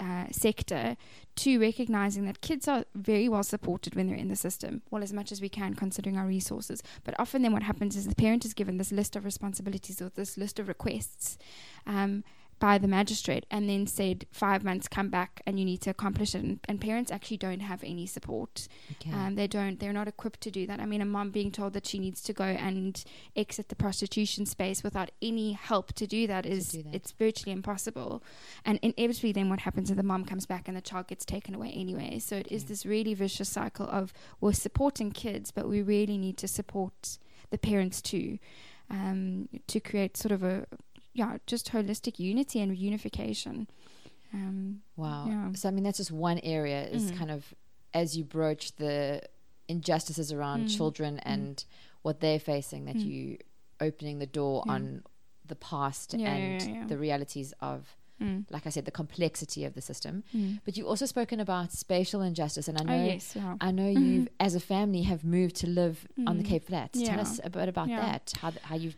uh, 0.00 0.26
sector 0.30 0.96
to 1.36 1.60
recognizing 1.60 2.24
that 2.24 2.40
kids 2.40 2.66
are 2.68 2.84
very 2.94 3.28
well 3.28 3.42
supported 3.42 3.94
when 3.94 4.06
they're 4.06 4.16
in 4.16 4.28
the 4.28 4.36
system, 4.36 4.82
well, 4.90 5.02
as 5.02 5.12
much 5.12 5.32
as 5.32 5.40
we 5.40 5.48
can 5.48 5.74
considering 5.74 6.16
our 6.16 6.26
resources. 6.26 6.82
But 7.04 7.14
often, 7.18 7.42
then 7.42 7.52
what 7.52 7.62
happens 7.62 7.96
is 7.96 8.06
the 8.06 8.14
parent 8.14 8.44
is 8.44 8.54
given 8.54 8.78
this 8.78 8.92
list 8.92 9.16
of 9.16 9.24
responsibilities 9.24 10.00
or 10.00 10.10
this 10.10 10.36
list 10.36 10.58
of 10.58 10.68
requests. 10.68 11.38
Um, 11.86 12.24
by 12.58 12.78
the 12.78 12.88
magistrate 12.88 13.44
and 13.50 13.68
then 13.68 13.86
said 13.86 14.26
five 14.32 14.64
months 14.64 14.88
come 14.88 15.10
back 15.10 15.42
and 15.46 15.58
you 15.58 15.64
need 15.64 15.80
to 15.82 15.90
accomplish 15.90 16.34
it 16.34 16.42
and, 16.42 16.60
and 16.68 16.80
parents 16.80 17.10
actually 17.10 17.36
don't 17.36 17.60
have 17.60 17.84
any 17.84 18.06
support 18.06 18.66
okay. 18.92 19.12
um, 19.12 19.34
they 19.34 19.46
don't 19.46 19.78
they're 19.78 19.92
not 19.92 20.08
equipped 20.08 20.40
to 20.40 20.50
do 20.50 20.66
that 20.66 20.80
i 20.80 20.86
mean 20.86 21.00
a 21.02 21.04
mom 21.04 21.30
being 21.30 21.50
told 21.50 21.74
that 21.74 21.86
she 21.86 21.98
needs 21.98 22.22
to 22.22 22.32
go 22.32 22.44
and 22.44 23.04
exit 23.34 23.68
the 23.68 23.76
prostitution 23.76 24.46
space 24.46 24.82
without 24.82 25.10
any 25.20 25.52
help 25.52 25.92
to 25.92 26.06
do 26.06 26.26
that 26.26 26.46
is 26.46 26.68
do 26.68 26.82
that. 26.82 26.94
it's 26.94 27.12
virtually 27.12 27.52
impossible 27.52 28.22
and 28.64 28.78
inevitably 28.82 29.32
then 29.32 29.50
what 29.50 29.60
happens 29.60 29.90
is 29.90 29.96
the 29.96 30.02
mom 30.02 30.24
comes 30.24 30.46
back 30.46 30.66
and 30.66 30.76
the 30.76 30.80
child 30.80 31.06
gets 31.08 31.24
taken 31.24 31.54
away 31.54 31.70
anyway 31.74 32.18
so 32.18 32.36
it 32.36 32.46
is 32.50 32.62
Okay. 32.62 32.68
this 32.68 32.86
really 32.86 33.12
vicious 33.14 33.50
cycle 33.50 33.86
of 33.88 34.12
we're 34.40 34.52
supporting 34.52 35.10
kids 35.12 35.50
but 35.50 35.68
we 35.68 35.82
really 35.82 36.16
need 36.16 36.38
to 36.38 36.48
support 36.48 37.18
the 37.50 37.58
parents 37.58 38.00
too 38.00 38.38
um, 38.90 39.48
to 39.66 39.78
create 39.80 40.16
sort 40.16 40.32
of 40.32 40.42
a 40.42 40.66
yeah 41.20 41.32
just 41.46 41.72
holistic 41.72 42.14
unity 42.18 42.58
and 42.60 42.76
unification 42.90 43.56
um, 44.34 44.82
wow. 44.96 45.26
yeah. 45.28 45.52
So 45.54 45.68
I 45.68 45.72
mean, 45.72 45.84
that's 45.84 45.98
just 45.98 46.10
one 46.12 46.40
area. 46.40 46.80
Is 46.88 47.10
Mhm. 47.12 47.16
kind 47.20 47.30
of 47.30 47.54
as 47.94 48.16
you 48.18 48.24
broach 48.24 48.64
the 48.76 49.22
injustices 49.68 50.32
around 50.32 50.66
Mm. 50.66 50.76
children 50.76 51.18
and 51.20 51.64
what 52.02 52.20
they're 52.20 52.40
facing, 52.40 52.84
that 52.86 52.96
Mm. 52.96 53.04
you 53.06 53.38
opening 53.80 54.18
the 54.18 54.26
door 54.26 54.62
Yeah. 54.66 54.72
on 54.74 55.02
the 55.46 55.56
past 55.56 56.12
Yeah, 56.14 56.34
and 56.34 56.88
the 56.88 56.98
realities 56.98 57.54
of, 57.60 57.96
mm, 58.20 58.44
like 58.50 58.66
I 58.66 58.70
said, 58.70 58.84
the 58.84 58.90
complexity 59.02 59.64
of 59.64 59.74
the 59.74 59.80
system. 59.80 60.24
mm. 60.34 60.60
But 60.64 60.76
you've 60.76 60.88
also 60.88 61.06
spoken 61.06 61.38
about 61.40 61.72
spatial 61.72 62.20
injustice, 62.20 62.66
and 62.68 62.76
I 62.78 62.82
oh 62.82 62.86
know 62.86 63.04
yes 63.06 63.34
yeah. 63.36 63.56
I 63.60 63.70
know 63.70 63.90
Mhm. 63.94 64.02
you, 64.06 64.28
as 64.40 64.54
a 64.54 64.60
family, 64.60 65.02
have 65.02 65.22
moved 65.24 65.56
to 65.62 65.66
live 65.68 66.06
on 66.26 66.36
the 66.38 66.42
Mm. 66.44 66.48
Cape 66.48 66.64
Flats. 66.64 67.00
Tell 67.00 67.20
us 67.20 67.40
a 67.44 67.50
bit 67.50 67.68
about 67.68 67.88
that. 67.88 68.32
How 68.40 68.50
th- 68.50 68.62
how 68.62 68.74
you've 68.76 68.96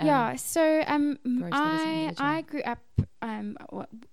um, 0.00 0.06
yeah, 0.06 0.36
so 0.36 0.82
um, 0.86 1.18
broach 1.24 1.52
that 1.52 1.74
as 1.74 2.18
an 2.18 2.24
I. 2.24 2.38
I 2.38 2.42
grew 2.42 2.62
up 2.62 2.78
um 3.22 3.56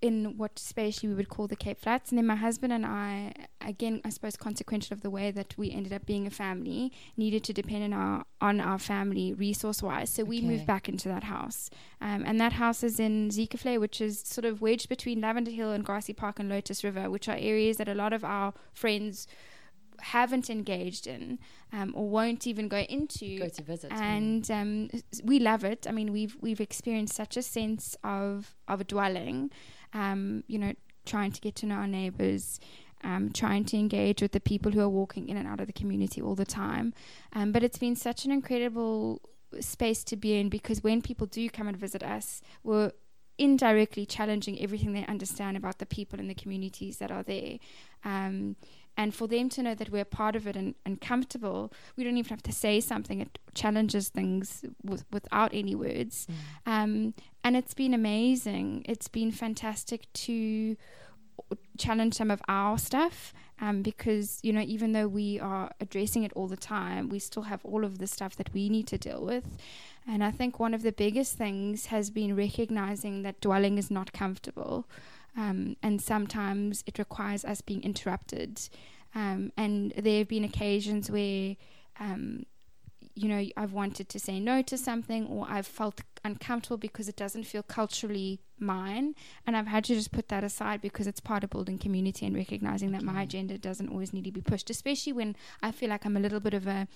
in 0.02 0.38
what 0.38 0.60
spatially 0.60 1.10
we 1.10 1.16
would 1.16 1.30
call 1.30 1.48
the 1.48 1.56
Cape 1.56 1.80
Flats, 1.80 2.12
and 2.12 2.18
then 2.18 2.26
my 2.26 2.36
husband 2.36 2.74
and 2.74 2.86
I, 2.86 3.34
again, 3.62 4.02
I 4.04 4.10
suppose 4.10 4.36
consequential 4.36 4.94
of 4.94 5.02
the 5.02 5.10
way 5.10 5.32
that 5.32 5.58
we 5.58 5.72
ended 5.72 5.94
up 5.94 6.06
being 6.06 6.28
a 6.28 6.30
family, 6.30 6.92
needed 7.16 7.44
to 7.46 7.54
depend 7.54 7.86
on 7.86 7.94
our 7.94 8.26
on 8.42 8.60
our 8.60 8.78
family 8.78 9.34
resource 9.34 9.82
wise. 9.82 10.10
So 10.10 10.24
we 10.24 10.42
moved 10.42 10.68
back 10.68 10.90
into 10.90 11.08
that 11.08 11.24
house, 11.24 11.70
um, 12.02 12.24
and 12.26 12.40
that 12.42 12.54
house 12.54 12.84
is 12.84 13.00
in 13.00 13.30
Zeekoevlei, 13.30 13.80
which 13.80 14.02
is 14.02 14.20
sort 14.20 14.46
of 14.46 14.62
wedged 14.62 14.90
between 14.90 15.22
Lavender 15.22 15.52
Hill 15.52 15.72
and 15.72 15.86
Grassy 15.86 16.14
Park 16.14 16.40
and 16.40 16.50
Lotus 16.50 16.84
River, 16.84 17.10
which 17.10 17.30
are 17.30 17.38
areas 17.38 17.78
that 17.78 17.88
a 17.88 17.96
lot 17.96 18.14
of 18.14 18.24
our 18.24 18.54
friends 18.74 19.28
haven't 20.02 20.50
engaged 20.50 21.08
in 21.08 21.40
um, 21.74 21.94
or 21.96 22.08
won't 22.10 22.46
even 22.48 22.68
go 22.68 22.78
into 22.78 23.40
Go 23.40 23.50
to 23.50 23.64
visit. 23.64 23.92
and 23.92 24.50
um, 24.52 24.90
we 25.24 25.40
love 25.40 25.64
it. 25.64 25.86
I 25.88 25.92
mean, 25.92 26.12
we've 26.12 26.36
we've 26.42 26.62
experienced 26.62 27.16
such 27.16 27.38
a 27.38 27.42
sense 27.42 27.96
of 28.04 28.56
of 28.68 28.82
a 28.82 28.84
dwelling. 28.84 29.52
Um, 29.94 30.44
you 30.48 30.60
know, 30.60 30.74
trying 31.06 31.32
to 31.32 31.42
get 31.42 31.56
to 31.56 31.66
know 31.66 31.76
our 31.76 31.88
neighbors, 31.88 32.60
um, 33.04 33.32
trying 33.32 33.64
to 33.66 33.78
engage 33.78 34.22
with 34.22 34.34
the 34.34 34.40
people 34.40 34.72
who 34.74 34.82
are 34.82 34.90
walking 34.90 35.30
in 35.30 35.38
and 35.38 35.48
out 35.48 35.62
of 35.62 35.68
the 35.68 35.74
community 35.74 36.22
all 36.22 36.36
the 36.36 36.46
time. 36.46 36.94
Um, 37.34 37.52
but 37.52 37.64
it's 37.64 37.78
been 37.78 37.96
such 37.96 38.26
an 38.26 38.32
incredible 38.32 39.22
space 39.62 40.04
to 40.04 40.18
be 40.18 40.38
in 40.38 40.50
because 40.50 40.84
when 40.84 41.02
people 41.02 41.26
do 41.26 41.50
come 41.50 41.68
and 41.70 41.78
visit 41.78 42.04
us, 42.04 42.42
we're 42.64 42.92
indirectly 43.38 44.06
challenging 44.06 44.60
everything 44.62 44.94
they 44.94 45.06
understand 45.06 45.56
about 45.56 45.78
the 45.78 45.86
people 45.86 46.20
and 46.20 46.30
the 46.30 46.34
communities 46.36 46.98
that 46.98 47.12
are 47.12 47.24
there. 47.24 47.60
Um, 48.04 48.56
and 48.98 49.14
for 49.14 49.28
them 49.28 49.48
to 49.50 49.62
know 49.62 49.76
that 49.76 49.92
we're 49.92 50.04
part 50.04 50.36
of 50.36 50.48
it 50.48 50.56
and, 50.56 50.74
and 50.84 51.00
comfortable, 51.00 51.72
we 51.96 52.04
don't 52.04 52.18
even 52.18 52.30
have 52.32 52.44
to 52.44 52.52
say 52.52 52.82
something. 52.82 53.22
It 53.22 53.38
challenges 53.54 54.10
things 54.10 54.66
with, 54.84 55.06
without 55.12 55.52
any 55.54 55.76
words. 55.76 56.28
Mm. 56.66 56.72
Um, 56.72 57.14
and 57.44 57.56
it's 57.56 57.76
been 57.76 57.94
amazing. 57.94 58.84
It's 58.90 59.08
been 59.08 59.32
fantastic 59.32 60.12
to 60.14 60.76
challenge 61.78 62.16
some 62.16 62.32
of 62.32 62.42
our 62.48 62.80
stuff 62.80 63.34
um, 63.62 63.84
because, 63.84 64.40
you 64.42 64.52
know, 64.52 64.62
even 64.62 64.94
though 64.94 65.08
we 65.08 65.40
are 65.40 65.72
addressing 65.80 66.24
it 66.24 66.34
all 66.34 66.48
the 66.48 66.58
time, 66.58 67.10
we 67.10 67.20
still 67.20 67.44
have 67.44 67.64
all 67.64 67.86
of 67.86 68.00
the 68.00 68.08
stuff 68.08 68.36
that 68.38 68.52
we 68.54 68.68
need 68.68 68.88
to 68.88 68.98
deal 68.98 69.24
with. 69.24 69.46
And 70.08 70.24
I 70.24 70.32
think 70.32 70.60
one 70.60 70.74
of 70.74 70.82
the 70.82 70.92
biggest 70.92 71.38
things 71.38 71.88
has 71.88 72.10
been 72.10 72.36
recognizing 72.36 73.22
that 73.24 73.42
dwelling 73.42 73.78
is 73.78 73.92
not 73.92 74.12
comfortable. 74.14 74.88
Um, 75.36 75.76
and 75.84 76.02
sometimes 76.02 76.84
it 76.88 76.98
requires 76.98 77.46
us 77.46 77.62
being 77.62 77.84
interrupted. 77.84 78.62
Um, 79.14 79.52
and 79.58 79.94
there 79.98 80.20
have 80.20 80.28
been 80.28 80.44
occasions 80.44 81.10
where, 81.10 81.56
um, 82.00 82.46
you 83.16 83.28
know, 83.28 83.48
I've 83.56 83.74
wanted 83.74 84.10
to 84.10 84.20
say 84.20 84.40
no 84.40 84.62
to 84.64 84.78
something 84.78 85.26
or 85.26 85.48
I've 85.50 85.66
felt 85.66 86.02
uncomfortable 86.24 86.78
because 86.78 87.08
it 87.08 87.16
doesn't 87.16 87.46
feel 87.46 87.64
culturally 87.64 88.42
mine. 88.60 89.16
And 89.46 89.56
I've 89.56 89.68
had 89.68 89.86
to 89.86 89.96
just 89.96 90.12
put 90.12 90.30
that 90.30 90.44
aside 90.44 90.82
because 90.82 91.08
it's 91.08 91.20
part 91.20 91.44
of 91.44 91.50
building 91.50 91.78
community 91.78 92.26
and 92.26 92.36
recognizing 92.36 92.92
that 92.92 93.02
my 93.02 93.24
agenda 93.24 93.58
doesn't 93.58 93.90
always 93.90 94.14
need 94.14 94.26
to 94.26 94.32
be 94.32 94.42
pushed, 94.42 94.70
especially 94.70 95.14
when 95.14 95.36
I 95.62 95.72
feel 95.72 95.90
like 95.90 96.06
I'm 96.06 96.18
a 96.18 96.20
little 96.20 96.40
bit 96.40 96.54
of 96.54 96.68
a, 96.68 96.88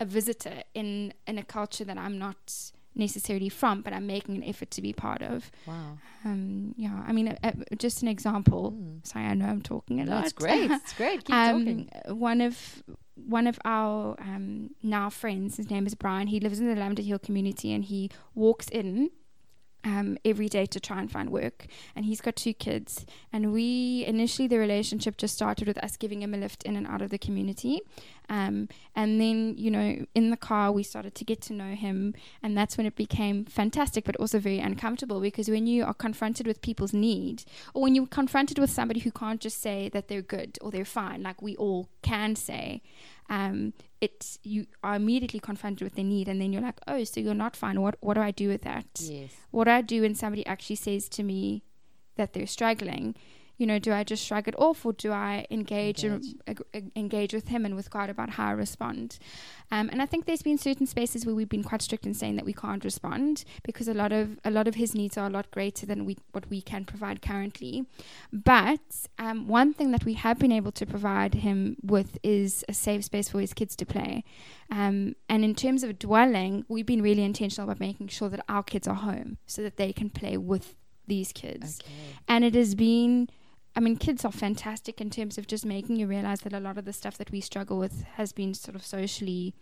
a 0.00 0.04
visitor 0.04 0.62
in, 0.74 1.12
in 1.26 1.38
a 1.38 1.44
culture 1.44 1.84
that 1.84 1.98
I'm 1.98 2.18
not 2.18 2.72
necessarily 2.96 3.48
from, 3.48 3.82
but 3.82 3.92
I'm 3.92 4.06
making 4.06 4.36
an 4.36 4.44
effort 4.44 4.70
to 4.72 4.82
be 4.82 4.92
part 4.92 5.22
of. 5.22 5.50
Wow. 5.66 5.98
Um, 6.24 6.74
yeah, 6.76 7.02
I 7.06 7.12
mean, 7.12 7.28
uh, 7.28 7.36
uh, 7.44 7.52
just 7.76 8.02
an 8.02 8.08
example. 8.08 8.72
Mm. 8.72 9.06
Sorry, 9.06 9.26
I 9.26 9.34
know 9.34 9.46
I'm 9.46 9.62
talking 9.62 10.00
a 10.00 10.04
No, 10.04 10.12
lot. 10.12 10.22
That's 10.22 10.32
great. 10.32 10.70
It's 10.70 10.92
great. 10.94 11.24
Keep 11.24 11.34
um, 11.34 11.58
talking. 11.58 11.90
One 12.18 12.40
of 12.40 12.82
one 13.14 13.46
of 13.46 13.58
our 13.64 14.16
um, 14.20 14.70
now 14.82 15.08
friends, 15.10 15.56
his 15.56 15.70
name 15.70 15.86
is 15.86 15.94
Brian. 15.94 16.26
He 16.26 16.40
lives 16.40 16.60
in 16.60 16.66
the 16.66 16.74
Lavender 16.74 17.02
Hill 17.02 17.18
community, 17.18 17.72
and 17.72 17.84
he 17.84 18.10
walks 18.34 18.68
in 18.68 19.10
um, 19.86 20.18
every 20.24 20.48
day 20.48 20.66
to 20.66 20.80
try 20.80 20.98
and 21.00 21.10
find 21.10 21.30
work. 21.30 21.66
And 21.94 22.04
he's 22.04 22.20
got 22.20 22.36
two 22.36 22.52
kids. 22.52 23.06
And 23.32 23.52
we 23.52 24.04
initially 24.06 24.48
the 24.48 24.58
relationship 24.58 25.16
just 25.16 25.34
started 25.34 25.68
with 25.68 25.78
us 25.78 25.96
giving 25.96 26.22
him 26.22 26.34
a 26.34 26.36
lift 26.36 26.64
in 26.64 26.76
and 26.76 26.86
out 26.86 27.00
of 27.02 27.10
the 27.10 27.18
community. 27.18 27.80
Um, 28.28 28.68
and 28.94 29.20
then 29.20 29.54
you 29.56 29.70
know 29.70 30.04
in 30.14 30.30
the 30.30 30.36
car 30.36 30.72
we 30.72 30.82
started 30.82 31.14
to 31.14 31.24
get 31.24 31.40
to 31.42 31.52
know 31.52 31.74
him, 31.74 32.14
and 32.42 32.56
that's 32.56 32.76
when 32.76 32.86
it 32.86 32.96
became 32.96 33.44
fantastic, 33.44 34.04
but 34.04 34.16
also 34.16 34.38
very 34.38 34.58
uncomfortable 34.58 35.20
because 35.20 35.48
when 35.48 35.66
you 35.66 35.84
are 35.84 35.94
confronted 35.94 36.46
with 36.46 36.60
people's 36.60 36.92
need, 36.92 37.44
or 37.74 37.82
when 37.82 37.94
you're 37.94 38.06
confronted 38.06 38.58
with 38.58 38.70
somebody 38.70 39.00
who 39.00 39.10
can't 39.10 39.40
just 39.40 39.60
say 39.60 39.88
that 39.90 40.08
they're 40.08 40.22
good 40.22 40.58
or 40.60 40.70
they're 40.70 40.84
fine, 40.84 41.22
like 41.22 41.40
we 41.40 41.56
all 41.56 41.88
can 42.02 42.34
say, 42.34 42.82
um, 43.28 43.72
it's 44.00 44.38
you 44.42 44.66
are 44.82 44.96
immediately 44.96 45.40
confronted 45.40 45.84
with 45.84 45.94
their 45.94 46.04
need, 46.04 46.28
and 46.28 46.40
then 46.40 46.52
you're 46.52 46.62
like, 46.62 46.80
oh, 46.86 47.04
so 47.04 47.20
you're 47.20 47.34
not 47.34 47.56
fine. 47.56 47.80
What 47.80 47.96
what 48.00 48.14
do 48.14 48.20
I 48.20 48.30
do 48.30 48.48
with 48.48 48.62
that? 48.62 48.86
Yes. 49.00 49.30
What 49.50 49.64
do 49.64 49.70
I 49.70 49.82
do 49.82 50.02
when 50.02 50.14
somebody 50.14 50.44
actually 50.46 50.76
says 50.76 51.08
to 51.10 51.22
me 51.22 51.62
that 52.16 52.32
they're 52.32 52.46
struggling? 52.46 53.14
You 53.58 53.66
know, 53.66 53.78
do 53.78 53.92
I 53.92 54.04
just 54.04 54.24
shrug 54.24 54.48
it 54.48 54.54
off, 54.58 54.84
or 54.84 54.92
do 54.92 55.12
I 55.12 55.46
engage 55.50 56.04
Engage. 56.04 56.34
and 56.46 56.62
ag- 56.74 56.90
engage 56.94 57.32
with 57.32 57.48
him 57.48 57.64
and 57.64 57.74
with 57.74 57.90
God 57.90 58.10
about 58.10 58.30
how 58.30 58.48
I 58.48 58.52
respond? 58.52 59.18
Um, 59.70 59.88
and 59.90 60.02
I 60.02 60.06
think 60.06 60.26
there's 60.26 60.42
been 60.42 60.58
certain 60.58 60.86
spaces 60.86 61.24
where 61.24 61.34
we've 61.34 61.48
been 61.48 61.64
quite 61.64 61.82
strict 61.82 62.06
in 62.06 62.14
saying 62.14 62.36
that 62.36 62.44
we 62.44 62.52
can't 62.52 62.84
respond 62.84 63.44
because 63.62 63.88
a 63.88 63.94
lot 63.94 64.12
of 64.12 64.38
a 64.44 64.50
lot 64.50 64.68
of 64.68 64.74
his 64.74 64.94
needs 64.94 65.16
are 65.16 65.26
a 65.26 65.30
lot 65.30 65.50
greater 65.50 65.86
than 65.86 66.04
we 66.04 66.16
what 66.32 66.48
we 66.50 66.60
can 66.60 66.84
provide 66.84 67.22
currently. 67.22 67.86
But 68.32 68.80
um, 69.18 69.48
one 69.48 69.72
thing 69.72 69.90
that 69.92 70.04
we 70.04 70.14
have 70.14 70.38
been 70.38 70.52
able 70.52 70.72
to 70.72 70.86
provide 70.86 71.34
him 71.34 71.76
with 71.82 72.18
is 72.22 72.64
a 72.68 72.74
safe 72.74 73.04
space 73.04 73.28
for 73.30 73.40
his 73.40 73.54
kids 73.54 73.74
to 73.76 73.86
play. 73.86 74.22
Um, 74.70 75.14
and 75.28 75.44
in 75.44 75.54
terms 75.54 75.82
of 75.82 75.98
dwelling, 75.98 76.64
we've 76.68 76.86
been 76.86 77.02
really 77.02 77.22
intentional 77.24 77.68
about 77.68 77.80
making 77.80 78.08
sure 78.08 78.28
that 78.28 78.44
our 78.48 78.62
kids 78.62 78.86
are 78.86 78.94
home 78.94 79.38
so 79.46 79.62
that 79.62 79.76
they 79.76 79.92
can 79.92 80.10
play 80.10 80.36
with 80.36 80.74
these 81.06 81.32
kids. 81.32 81.80
Okay. 81.82 81.92
And 82.28 82.44
it 82.44 82.54
has 82.54 82.74
been, 82.74 83.30
I 83.76 83.80
mean, 83.80 83.96
kids 83.96 84.24
are 84.24 84.32
fantastic 84.32 85.00
in 85.00 85.10
terms 85.10 85.36
of 85.38 85.46
just 85.46 85.66
making 85.66 85.96
you 85.96 86.06
realize 86.06 86.40
that 86.40 86.52
a 86.54 86.60
lot 86.60 86.78
of 86.78 86.84
the 86.86 86.92
stuff 86.94 87.18
that 87.18 87.30
we 87.30 87.40
struggle 87.40 87.78
with 87.78 88.04
has 88.14 88.32
been 88.32 88.54
sort 88.54 88.74
of 88.74 88.84
socially, 88.84 89.54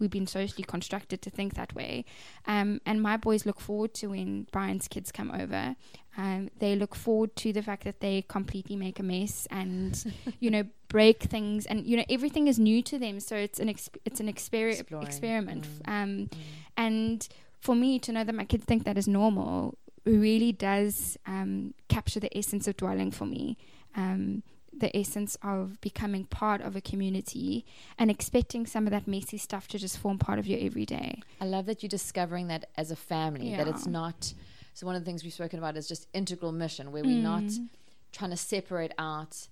we've 0.00 0.10
been 0.10 0.26
socially 0.26 0.64
constructed 0.64 1.22
to 1.22 1.30
think 1.30 1.54
that 1.54 1.72
way. 1.74 2.04
Um, 2.46 2.80
and 2.84 3.00
my 3.00 3.16
boys 3.16 3.46
look 3.46 3.60
forward 3.60 3.94
to 3.94 4.08
when 4.08 4.48
Brian's 4.50 4.88
kids 4.88 5.12
come 5.12 5.30
over. 5.30 5.76
Um, 6.18 6.50
they 6.58 6.74
look 6.76 6.94
forward 6.96 7.36
to 7.36 7.52
the 7.52 7.62
fact 7.62 7.84
that 7.84 8.00
they 8.00 8.22
completely 8.28 8.74
make 8.76 8.98
a 8.98 9.02
mess 9.04 9.46
and, 9.50 10.12
you 10.40 10.50
know, 10.50 10.64
break 10.88 11.22
things. 11.22 11.64
And, 11.64 11.86
you 11.86 11.96
know, 11.96 12.04
everything 12.10 12.48
is 12.48 12.58
new 12.58 12.82
to 12.82 12.98
them. 12.98 13.20
So 13.20 13.36
it's 13.36 13.60
an, 13.60 13.68
exp- 13.68 13.96
it's 14.04 14.18
an 14.20 14.26
exper- 14.26 14.72
Exploring. 14.72 15.06
experiment. 15.06 15.66
Mm. 15.84 15.88
Um, 16.02 16.08
Mm. 16.18 16.28
and 16.76 17.28
for 17.60 17.74
me 17.76 17.98
to 18.00 18.10
know 18.10 18.24
that 18.24 18.34
my 18.34 18.44
kids 18.44 18.64
think 18.64 18.82
that 18.84 18.98
is 18.98 19.06
normal 19.06 19.78
really 20.04 20.52
does 20.52 21.16
um, 21.26 21.74
capture 21.88 22.20
the 22.20 22.36
essence 22.36 22.66
of 22.68 22.76
dwelling 22.76 23.10
for 23.10 23.26
me. 23.26 23.56
Um, 23.96 24.42
the 24.74 24.96
essence 24.96 25.36
of 25.42 25.78
becoming 25.82 26.24
part 26.24 26.60
of 26.62 26.74
a 26.74 26.80
community 26.80 27.64
and 27.98 28.10
expecting 28.10 28.66
some 28.66 28.86
of 28.86 28.90
that 28.90 29.06
messy 29.06 29.36
stuff 29.36 29.68
to 29.68 29.78
just 29.78 29.98
form 29.98 30.18
part 30.18 30.38
of 30.38 30.46
your 30.46 30.58
everyday. 30.60 31.20
I 31.40 31.44
love 31.44 31.66
that 31.66 31.82
you're 31.82 31.88
discovering 31.90 32.48
that 32.48 32.70
as 32.76 32.90
a 32.90 32.96
family, 32.96 33.54
that 33.54 33.68
it's 33.68 33.86
not. 33.86 34.32
So, 34.74 34.86
one 34.86 34.96
of 34.96 35.02
the 35.02 35.04
things 35.04 35.22
we've 35.22 35.32
spoken 35.32 35.58
about 35.58 35.76
is 35.76 35.86
just 35.86 36.08
integral 36.14 36.52
mission, 36.52 36.90
where 36.90 37.04
we're 37.04 37.22
not 37.22 37.44
Mm. 37.44 37.68
trying 38.12 38.30
to 38.30 38.36
separate 38.38 38.92
out. 38.98 39.46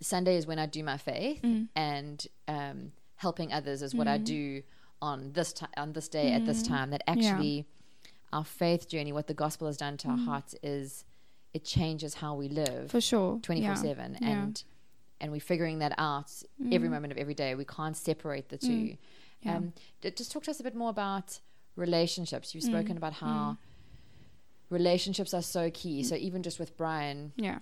Sunday 0.00 0.36
is 0.36 0.46
when 0.46 0.58
I 0.58 0.66
do 0.66 0.82
my 0.82 0.96
faith, 0.96 1.40
Mm. 1.42 1.68
and 1.76 2.26
um, 2.48 2.92
helping 3.16 3.52
others 3.52 3.80
is 3.82 3.94
what 3.94 4.08
I 4.08 4.18
Mm. 4.18 4.24
do 4.24 4.62
on 5.00 5.32
this 5.32 5.52
ti 5.52 5.66
on 5.76 5.92
this 5.92 6.08
day 6.08 6.32
at 6.32 6.44
this 6.46 6.62
Mm. 6.62 6.66
time. 6.68 6.90
That 6.90 7.02
Yeah. 7.06 7.14
Our 8.32 8.44
faith 8.44 8.88
journey, 8.88 9.12
what 9.12 9.26
the 9.26 9.34
gospel 9.34 9.66
has 9.66 9.76
done 9.76 9.96
to 9.98 10.08
our 10.08 10.16
Mm. 10.16 10.24
hearts, 10.26 10.54
is 10.62 11.04
it 11.52 11.64
changes 11.64 12.14
how 12.14 12.34
we 12.36 12.48
live 12.48 12.90
For 12.90 13.00
sure. 13.00 13.38
twenty 13.40 13.64
four 13.66 13.76
seven, 13.76 14.16
and 14.16 14.62
and 15.22 15.32
we're 15.32 15.40
figuring 15.40 15.80
that 15.80 15.92
out 15.98 16.30
every 16.72 16.88
Mm. 16.88 16.92
moment 16.92 17.12
of 17.12 17.18
every 17.18 17.34
day. 17.34 17.54
We 17.54 17.64
can't 17.66 17.96
separate 17.96 18.48
the 18.48 18.56
Mm. 18.58 18.66
two. 18.66 18.96
Yeah. 19.42 19.56
Um, 19.56 19.72
d- 20.00 20.10
just 20.12 20.32
talk 20.32 20.44
to 20.44 20.50
us 20.50 20.60
a 20.60 20.62
bit 20.62 20.74
more 20.74 20.90
about 20.90 21.40
relationships. 21.76 22.54
You've 22.54 22.64
Mm, 22.64 22.68
spoken 22.68 22.96
about 22.96 23.14
how 23.14 23.52
mm. 23.52 23.58
relationships 24.70 25.34
are 25.34 25.42
so 25.42 25.70
key. 25.70 26.02
So 26.02 26.14
even 26.14 26.42
just 26.42 26.58
with 26.58 26.76
Brian, 26.76 27.32
yeah. 27.36 27.58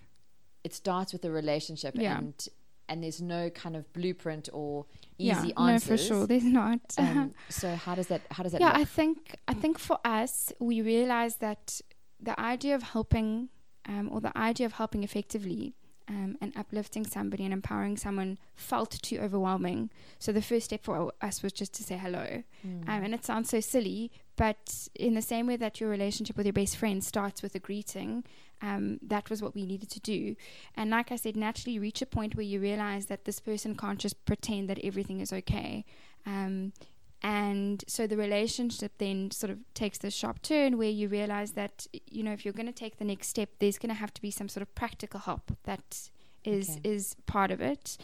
it 0.65 0.75
starts 0.75 1.13
with 1.13 1.25
a 1.25 1.31
relationship, 1.31 1.95
Yeah. 1.97 2.19
and 2.19 2.49
and 2.89 3.03
there's 3.03 3.21
no 3.21 3.51
kind 3.51 3.77
of 3.77 3.93
blueprint 3.93 4.49
or 4.53 4.87
easy 5.19 5.29
Yeah. 5.29 5.43
easy 5.45 5.53
No, 5.57 5.79
for 5.79 5.97
sure. 5.97 6.27
There's 6.27 6.45
not. 6.45 6.81
Um, 6.99 7.35
so 7.49 7.75
how 7.75 7.95
does 7.95 8.09
that 8.09 8.23
how 8.31 8.43
does 8.43 8.53
that 8.53 8.61
yeah, 8.61 8.69
look? 8.69 8.77
I 8.79 8.85
think 8.85 9.37
I 9.47 9.55
think 9.55 9.79
for 9.79 9.99
us, 10.05 10.53
we 10.59 10.81
realize 10.81 11.37
that 11.37 11.81
the 12.21 12.39
idea 12.41 12.75
of 12.75 12.83
helping, 12.83 13.49
um, 13.87 14.09
or 14.13 14.21
the 14.21 14.37
idea 14.37 14.67
of 14.67 14.73
helping 14.75 15.05
effectively, 15.05 15.75
um, 16.09 16.37
and 16.41 16.53
uplifting 16.57 17.07
somebody 17.07 17.45
and 17.45 17.53
empowering 17.53 17.97
someone 17.97 18.39
felt 18.55 18.91
too 19.03 19.19
overwhelming. 19.19 19.91
So 20.19 20.33
the 20.33 20.43
first 20.43 20.67
step 20.67 20.83
for 20.83 21.13
us 21.21 21.43
was 21.43 21.53
just 21.53 21.75
to 21.75 21.83
say 21.83 21.97
hello. 21.99 22.43
Mm. 22.67 22.89
Um, 22.89 23.05
and 23.05 23.15
it 23.15 23.25
sounds 23.25 23.51
so 23.51 23.61
silly, 23.61 24.11
but 24.39 24.89
in 24.95 25.15
the 25.15 25.21
same 25.21 25.49
way 25.49 25.57
that 25.57 25.81
your 25.81 25.91
relationship 25.91 26.37
with 26.37 26.47
your 26.47 26.53
best 26.53 26.77
friend 26.77 27.03
starts 27.03 27.43
with 27.43 27.57
a 27.57 27.59
greeting, 27.59 28.25
um, 28.63 29.01
that 29.03 29.29
was 29.29 29.43
what 29.43 29.53
we 29.53 29.67
needed 29.67 29.91
to 29.91 30.01
do. 30.01 30.37
And 30.77 30.91
like 30.91 31.11
I 31.11 31.17
said, 31.17 31.37
naturally 31.37 31.81
reach 31.81 32.01
a 32.03 32.07
point 32.07 32.37
where 32.37 32.47
you 32.47 32.61
realize 32.61 33.07
that 33.07 33.25
this 33.25 33.41
person 33.41 33.75
can't 33.75 33.99
just 33.99 34.25
pretend 34.25 34.71
that 34.71 34.79
everything 34.85 35.21
is 35.21 35.33
okay. 35.33 35.85
Um, 36.25 36.73
and 37.21 37.85
so 37.89 38.07
the 38.07 38.17
relationship 38.17 38.93
then 38.99 39.33
sort 39.33 39.51
of 39.51 39.59
takes 39.75 39.99
this 39.99 40.15
sharp 40.15 40.41
turn 40.41 40.79
where 40.79 40.89
you 40.89 41.09
realize 41.09 41.53
that, 41.53 41.89
you 42.09 42.23
know, 42.23 42.33
if 42.33 42.45
you're 42.45 42.55
going 42.55 42.67
to 42.67 42.73
take 42.73 42.99
the 42.99 43.05
next 43.05 43.27
step, 43.27 43.49
there's 43.59 43.77
going 43.77 43.89
to 43.89 44.01
have 44.01 44.15
to 44.15 44.23
be 44.23 44.31
some 44.31 44.49
sort 44.49 44.63
of 44.63 44.73
practical 44.77 45.19
help 45.19 45.51
that 45.65 46.11
is 46.57 46.69
Okay. 46.71 46.81
is 46.95 47.17
part 47.27 47.51
of 47.51 47.61
it. 47.61 47.97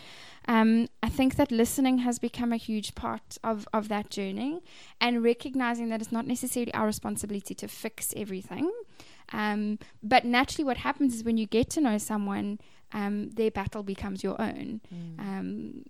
Um, 0.46 0.88
I 1.02 1.08
think 1.08 1.34
that 1.36 1.50
listening 1.50 1.98
has 1.98 2.18
become 2.18 2.52
a 2.52 2.58
huge 2.68 2.94
part 2.94 3.38
of, 3.42 3.66
of 3.72 3.88
that 3.88 4.10
journey 4.10 4.60
and 5.00 5.22
recognizing 5.24 5.88
that 5.88 6.00
it's 6.02 6.12
not 6.12 6.26
necessarily 6.26 6.72
our 6.74 6.86
responsibility 6.86 7.54
to 7.54 7.68
fix 7.68 8.12
everything. 8.16 8.70
Um, 9.32 9.78
but 10.02 10.24
naturally, 10.24 10.64
what 10.64 10.76
happens 10.78 11.14
is 11.14 11.24
when 11.24 11.38
you 11.38 11.46
get 11.46 11.70
to 11.70 11.80
know 11.80 11.98
someone, 11.98 12.58
um, 12.92 13.30
their 13.30 13.50
battle 13.50 13.82
becomes 13.82 14.22
your 14.22 14.38
own. 14.40 14.80
Mm. 14.94 15.18
Um, 15.18 15.84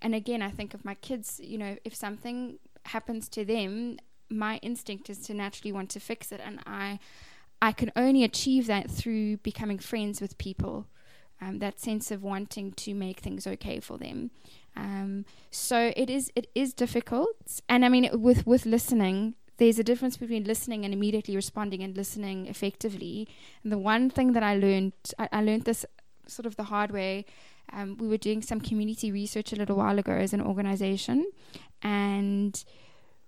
and 0.00 0.14
again, 0.14 0.42
I 0.42 0.50
think 0.50 0.74
of 0.74 0.84
my 0.84 0.94
kids. 0.94 1.40
You 1.42 1.58
know, 1.58 1.76
if 1.84 1.94
something 1.94 2.58
happens 2.86 3.28
to 3.30 3.44
them, 3.44 3.98
my 4.28 4.56
instinct 4.62 5.08
is 5.10 5.18
to 5.26 5.34
naturally 5.34 5.72
want 5.72 5.90
to 5.90 6.00
fix 6.00 6.32
it, 6.32 6.40
and 6.44 6.58
I, 6.66 6.98
I 7.60 7.72
can 7.72 7.92
only 7.94 8.24
achieve 8.24 8.66
that 8.66 8.90
through 8.90 9.36
becoming 9.38 9.78
friends 9.78 10.20
with 10.20 10.36
people. 10.38 10.86
Um, 11.42 11.58
that 11.58 11.80
sense 11.80 12.12
of 12.14 12.22
wanting 12.22 12.70
to 12.84 12.94
make 12.94 13.18
things 13.18 13.46
okay 13.46 13.80
for 13.80 13.98
them. 13.98 14.30
Um, 14.76 15.24
so 15.50 15.92
it 15.96 16.08
is 16.08 16.30
it 16.36 16.46
is 16.54 16.72
difficult, 16.72 17.60
and 17.68 17.84
I 17.84 17.88
mean 17.88 18.08
with 18.28 18.46
with 18.46 18.64
listening, 18.64 19.34
there's 19.56 19.78
a 19.80 19.84
difference 19.90 20.16
between 20.16 20.44
listening 20.44 20.84
and 20.84 20.94
immediately 20.94 21.34
responding 21.34 21.82
and 21.82 21.96
listening 21.96 22.46
effectively. 22.46 23.28
And 23.62 23.72
the 23.72 23.78
one 23.78 24.08
thing 24.08 24.34
that 24.34 24.44
I 24.44 24.54
learned, 24.56 24.92
I, 25.18 25.28
I 25.32 25.42
learned 25.42 25.64
this 25.64 25.84
sort 26.26 26.46
of 26.46 26.54
the 26.54 26.64
hard 26.64 26.90
way. 26.92 27.24
Um, 27.72 27.96
we 27.98 28.06
were 28.06 28.22
doing 28.28 28.42
some 28.42 28.60
community 28.60 29.10
research 29.10 29.52
a 29.52 29.56
little 29.56 29.76
while 29.76 29.98
ago 29.98 30.12
as 30.12 30.32
an 30.32 30.40
organization, 30.40 31.26
and 31.82 32.64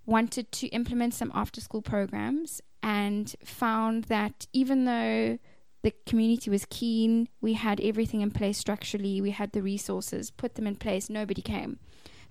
wanted 0.06 0.52
to 0.52 0.66
implement 0.68 1.14
some 1.14 1.33
after 1.35 1.61
school 1.61 1.83
programs 1.83 2.61
and 2.83 3.35
found 3.44 4.04
that 4.04 4.47
even 4.52 4.85
though 4.85 5.38
the 5.85 5.93
community 6.07 6.49
was 6.49 6.64
keen. 6.71 7.29
We 7.43 7.53
had 7.53 7.79
everything 7.79 8.23
in 8.23 8.31
place 8.31 8.57
structurally. 8.57 9.21
We 9.21 9.33
had 9.33 9.53
the 9.53 9.61
resources, 9.61 10.31
put 10.31 10.55
them 10.55 10.67
in 10.67 10.76
place. 10.76 11.11
Nobody 11.11 11.43
came. 11.43 11.79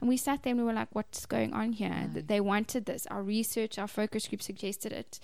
And 0.01 0.09
we 0.09 0.17
sat 0.17 0.41
there 0.41 0.51
and 0.51 0.59
we 0.59 0.65
were 0.65 0.73
like, 0.73 0.93
what's 0.93 1.27
going 1.27 1.53
on 1.53 1.73
here? 1.73 2.09
Right. 2.15 2.27
They 2.27 2.41
wanted 2.41 2.85
this. 2.85 3.05
Our 3.11 3.21
research, 3.21 3.77
our 3.77 3.87
focus 3.87 4.27
group 4.27 4.41
suggested 4.41 4.91
it. 4.91 5.19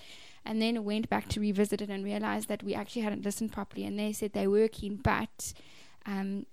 And 0.46 0.62
then 0.62 0.84
went 0.84 1.10
back 1.10 1.28
to 1.30 1.40
revisit 1.40 1.82
it 1.82 1.90
and 1.90 2.06
realized 2.06 2.50
that 2.50 2.62
we 2.62 2.76
actually 2.76 3.02
hadn't 3.02 3.26
listened 3.26 3.52
properly. 3.52 3.84
And 3.84 3.98
they 3.98 4.14
said 4.14 4.34
they 4.34 4.48
were 4.48 4.68
keen, 4.68 4.98
but 4.98 5.52
um, 6.06 6.46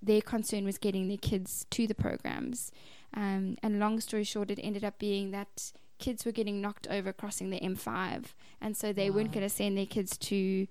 their 0.00 0.20
concern 0.20 0.64
was 0.64 0.78
getting 0.78 1.08
their 1.08 1.16
kids 1.16 1.66
to 1.70 1.88
the 1.88 1.94
programs. 1.94 2.70
Um, 3.14 3.56
and 3.64 3.80
long 3.80 3.98
story 3.98 4.22
short, 4.22 4.52
it 4.52 4.60
ended 4.62 4.84
up 4.84 5.00
being 5.00 5.32
that 5.32 5.72
kids 5.98 6.24
were 6.24 6.32
getting 6.32 6.60
knocked 6.60 6.86
over 6.88 7.12
crossing 7.12 7.50
the 7.50 7.58
M5. 7.58 8.26
And 8.60 8.76
so 8.76 8.92
they 8.92 9.10
wow. 9.10 9.16
weren't 9.16 9.32
going 9.32 9.46
to 9.46 9.52
send 9.52 9.76
their 9.76 9.86
kids 9.86 10.16
to 10.18 10.68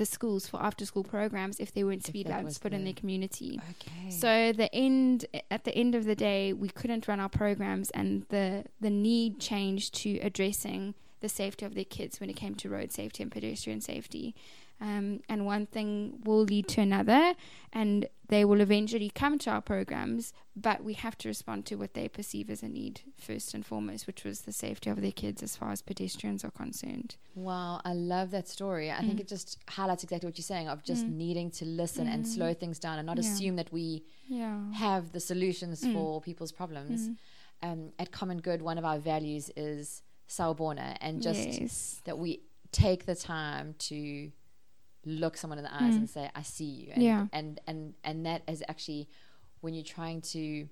the 0.00 0.06
schools 0.06 0.46
for 0.46 0.62
after 0.62 0.86
school 0.86 1.04
programs 1.04 1.60
if 1.60 1.74
there 1.74 1.84
weren't 1.84 2.06
speed 2.06 2.26
labs 2.26 2.56
put 2.58 2.70
the, 2.70 2.76
in 2.78 2.84
their 2.84 2.94
community. 2.94 3.60
Okay. 3.72 4.10
So 4.10 4.50
the 4.50 4.74
end 4.74 5.26
at 5.50 5.64
the 5.64 5.74
end 5.74 5.94
of 5.94 6.06
the 6.06 6.14
day 6.14 6.54
we 6.54 6.70
couldn't 6.70 7.06
run 7.06 7.20
our 7.20 7.28
programs 7.28 7.90
and 7.90 8.24
the 8.30 8.64
the 8.80 8.88
need 8.88 9.40
changed 9.40 9.92
to 9.96 10.16
addressing 10.20 10.94
the 11.20 11.28
safety 11.28 11.66
of 11.66 11.74
their 11.74 11.84
kids 11.84 12.18
when 12.18 12.30
it 12.30 12.36
came 12.36 12.54
to 12.54 12.70
road 12.70 12.92
safety 12.92 13.22
and 13.22 13.30
pedestrian 13.30 13.82
safety. 13.82 14.34
Um, 14.80 15.20
and 15.28 15.44
one 15.44 15.66
thing 15.66 16.20
will 16.24 16.42
lead 16.42 16.66
to 16.68 16.80
another, 16.80 17.34
and 17.70 18.08
they 18.28 18.46
will 18.46 18.62
eventually 18.62 19.10
come 19.14 19.38
to 19.40 19.50
our 19.50 19.60
programs, 19.60 20.32
but 20.56 20.82
we 20.82 20.94
have 20.94 21.18
to 21.18 21.28
respond 21.28 21.66
to 21.66 21.74
what 21.74 21.92
they 21.92 22.08
perceive 22.08 22.48
as 22.48 22.62
a 22.62 22.68
need 22.68 23.02
first 23.18 23.52
and 23.52 23.66
foremost, 23.66 24.06
which 24.06 24.24
was 24.24 24.42
the 24.42 24.52
safety 24.52 24.88
of 24.88 25.02
their 25.02 25.12
kids 25.12 25.42
as 25.42 25.54
far 25.54 25.70
as 25.70 25.82
pedestrians 25.82 26.44
are 26.44 26.50
concerned. 26.50 27.16
Wow, 27.34 27.82
I 27.84 27.92
love 27.92 28.30
that 28.30 28.48
story. 28.48 28.90
I 28.90 28.94
mm. 28.94 29.08
think 29.08 29.20
it 29.20 29.28
just 29.28 29.58
highlights 29.68 30.02
exactly 30.02 30.28
what 30.28 30.38
you're 30.38 30.44
saying 30.44 30.68
of 30.68 30.82
just 30.82 31.04
mm. 31.04 31.12
needing 31.12 31.50
to 31.52 31.66
listen 31.66 32.06
mm. 32.06 32.14
and 32.14 32.26
slow 32.26 32.54
things 32.54 32.78
down 32.78 32.98
and 32.98 33.06
not 33.06 33.18
yeah. 33.18 33.30
assume 33.30 33.56
that 33.56 33.70
we 33.70 34.04
yeah. 34.28 34.72
have 34.72 35.12
the 35.12 35.20
solutions 35.20 35.84
mm. 35.84 35.92
for 35.92 36.22
people's 36.22 36.52
problems. 36.52 37.08
Mm. 37.08 37.16
Um, 37.62 37.92
at 37.98 38.12
Common 38.12 38.38
Good, 38.38 38.62
one 38.62 38.78
of 38.78 38.86
our 38.86 38.98
values 38.98 39.50
is 39.56 40.02
sawubona, 40.26 40.96
and 41.02 41.20
just 41.20 41.60
yes. 41.60 42.00
that 42.04 42.16
we 42.16 42.40
take 42.72 43.04
the 43.04 43.14
time 43.14 43.74
to 43.78 44.30
look 45.04 45.36
someone 45.36 45.58
in 45.58 45.64
the 45.64 45.74
eyes 45.74 45.94
mm. 45.94 45.98
and 45.98 46.10
say, 46.10 46.30
"I 46.34 46.42
see 46.42 46.64
you." 46.64 46.92
And, 46.92 47.02
yeah. 47.02 47.26
And 47.32 47.60
and 47.66 47.94
and 48.04 48.26
that 48.26 48.42
is 48.48 48.62
actually 48.68 49.08
when 49.60 49.74
you're 49.74 49.84
trying 49.84 50.20
to 50.22 50.68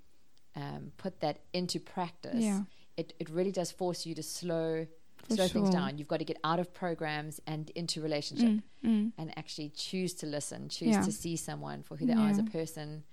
um, 0.56 0.92
put 0.96 1.20
that 1.20 1.40
into 1.52 1.80
practice. 1.80 2.34
Yeah. 2.36 2.62
It 2.96 3.14
it 3.18 3.28
really 3.30 3.52
does 3.52 3.70
force 3.70 4.06
you 4.06 4.14
to 4.14 4.22
slow 4.22 4.86
For 5.28 5.34
slow 5.34 5.46
sure. 5.46 5.62
things 5.62 5.70
down. 5.70 5.98
You've 5.98 6.08
got 6.08 6.18
to 6.18 6.24
get 6.24 6.38
out 6.44 6.60
of 6.60 6.72
programs 6.72 7.40
and 7.46 7.70
into 7.70 8.00
relationship, 8.02 8.48
mm. 8.48 8.62
Mm. 8.84 9.12
and 9.18 9.38
actually 9.38 9.70
choose 9.70 10.14
to 10.14 10.26
listen, 10.26 10.68
choose 10.68 10.88
yeah. 10.88 11.02
to 11.02 11.12
see 11.12 11.36
someone 11.36 11.82
for 11.82 11.96
who 11.96 12.06
they 12.06 12.14
are 12.14 12.28
as 12.28 12.38
a 12.38 12.44
person. 12.44 13.04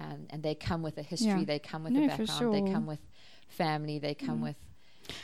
Um, 0.00 0.26
and 0.30 0.42
they 0.42 0.56
come 0.56 0.82
with 0.82 0.98
a 0.98 1.02
history. 1.02 1.44
They 1.44 1.60
come 1.60 1.84
with 1.84 1.92
no, 1.92 2.04
a 2.04 2.08
background. 2.08 2.30
Sure. 2.30 2.50
They 2.50 2.72
come 2.72 2.86
with 2.86 2.98
family. 3.46 4.00
They 4.00 4.14
come 4.14 4.40
mm. 4.40 4.44
with 4.44 4.56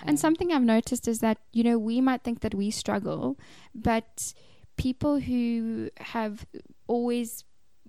and 0.03 0.11
um, 0.11 0.17
something 0.17 0.53
I've 0.53 0.63
noticed 0.63 1.09
is 1.09 1.21
that, 1.21 1.39
you 1.53 1.63
know, 1.65 1.79
we 1.79 2.01
might 2.01 2.23
think 2.23 2.41
that 2.41 2.55
we 2.55 2.71
struggle, 2.71 3.39
but 3.75 4.33
people 4.79 5.21
who 5.21 5.91
have 5.99 6.47
always 6.87 7.45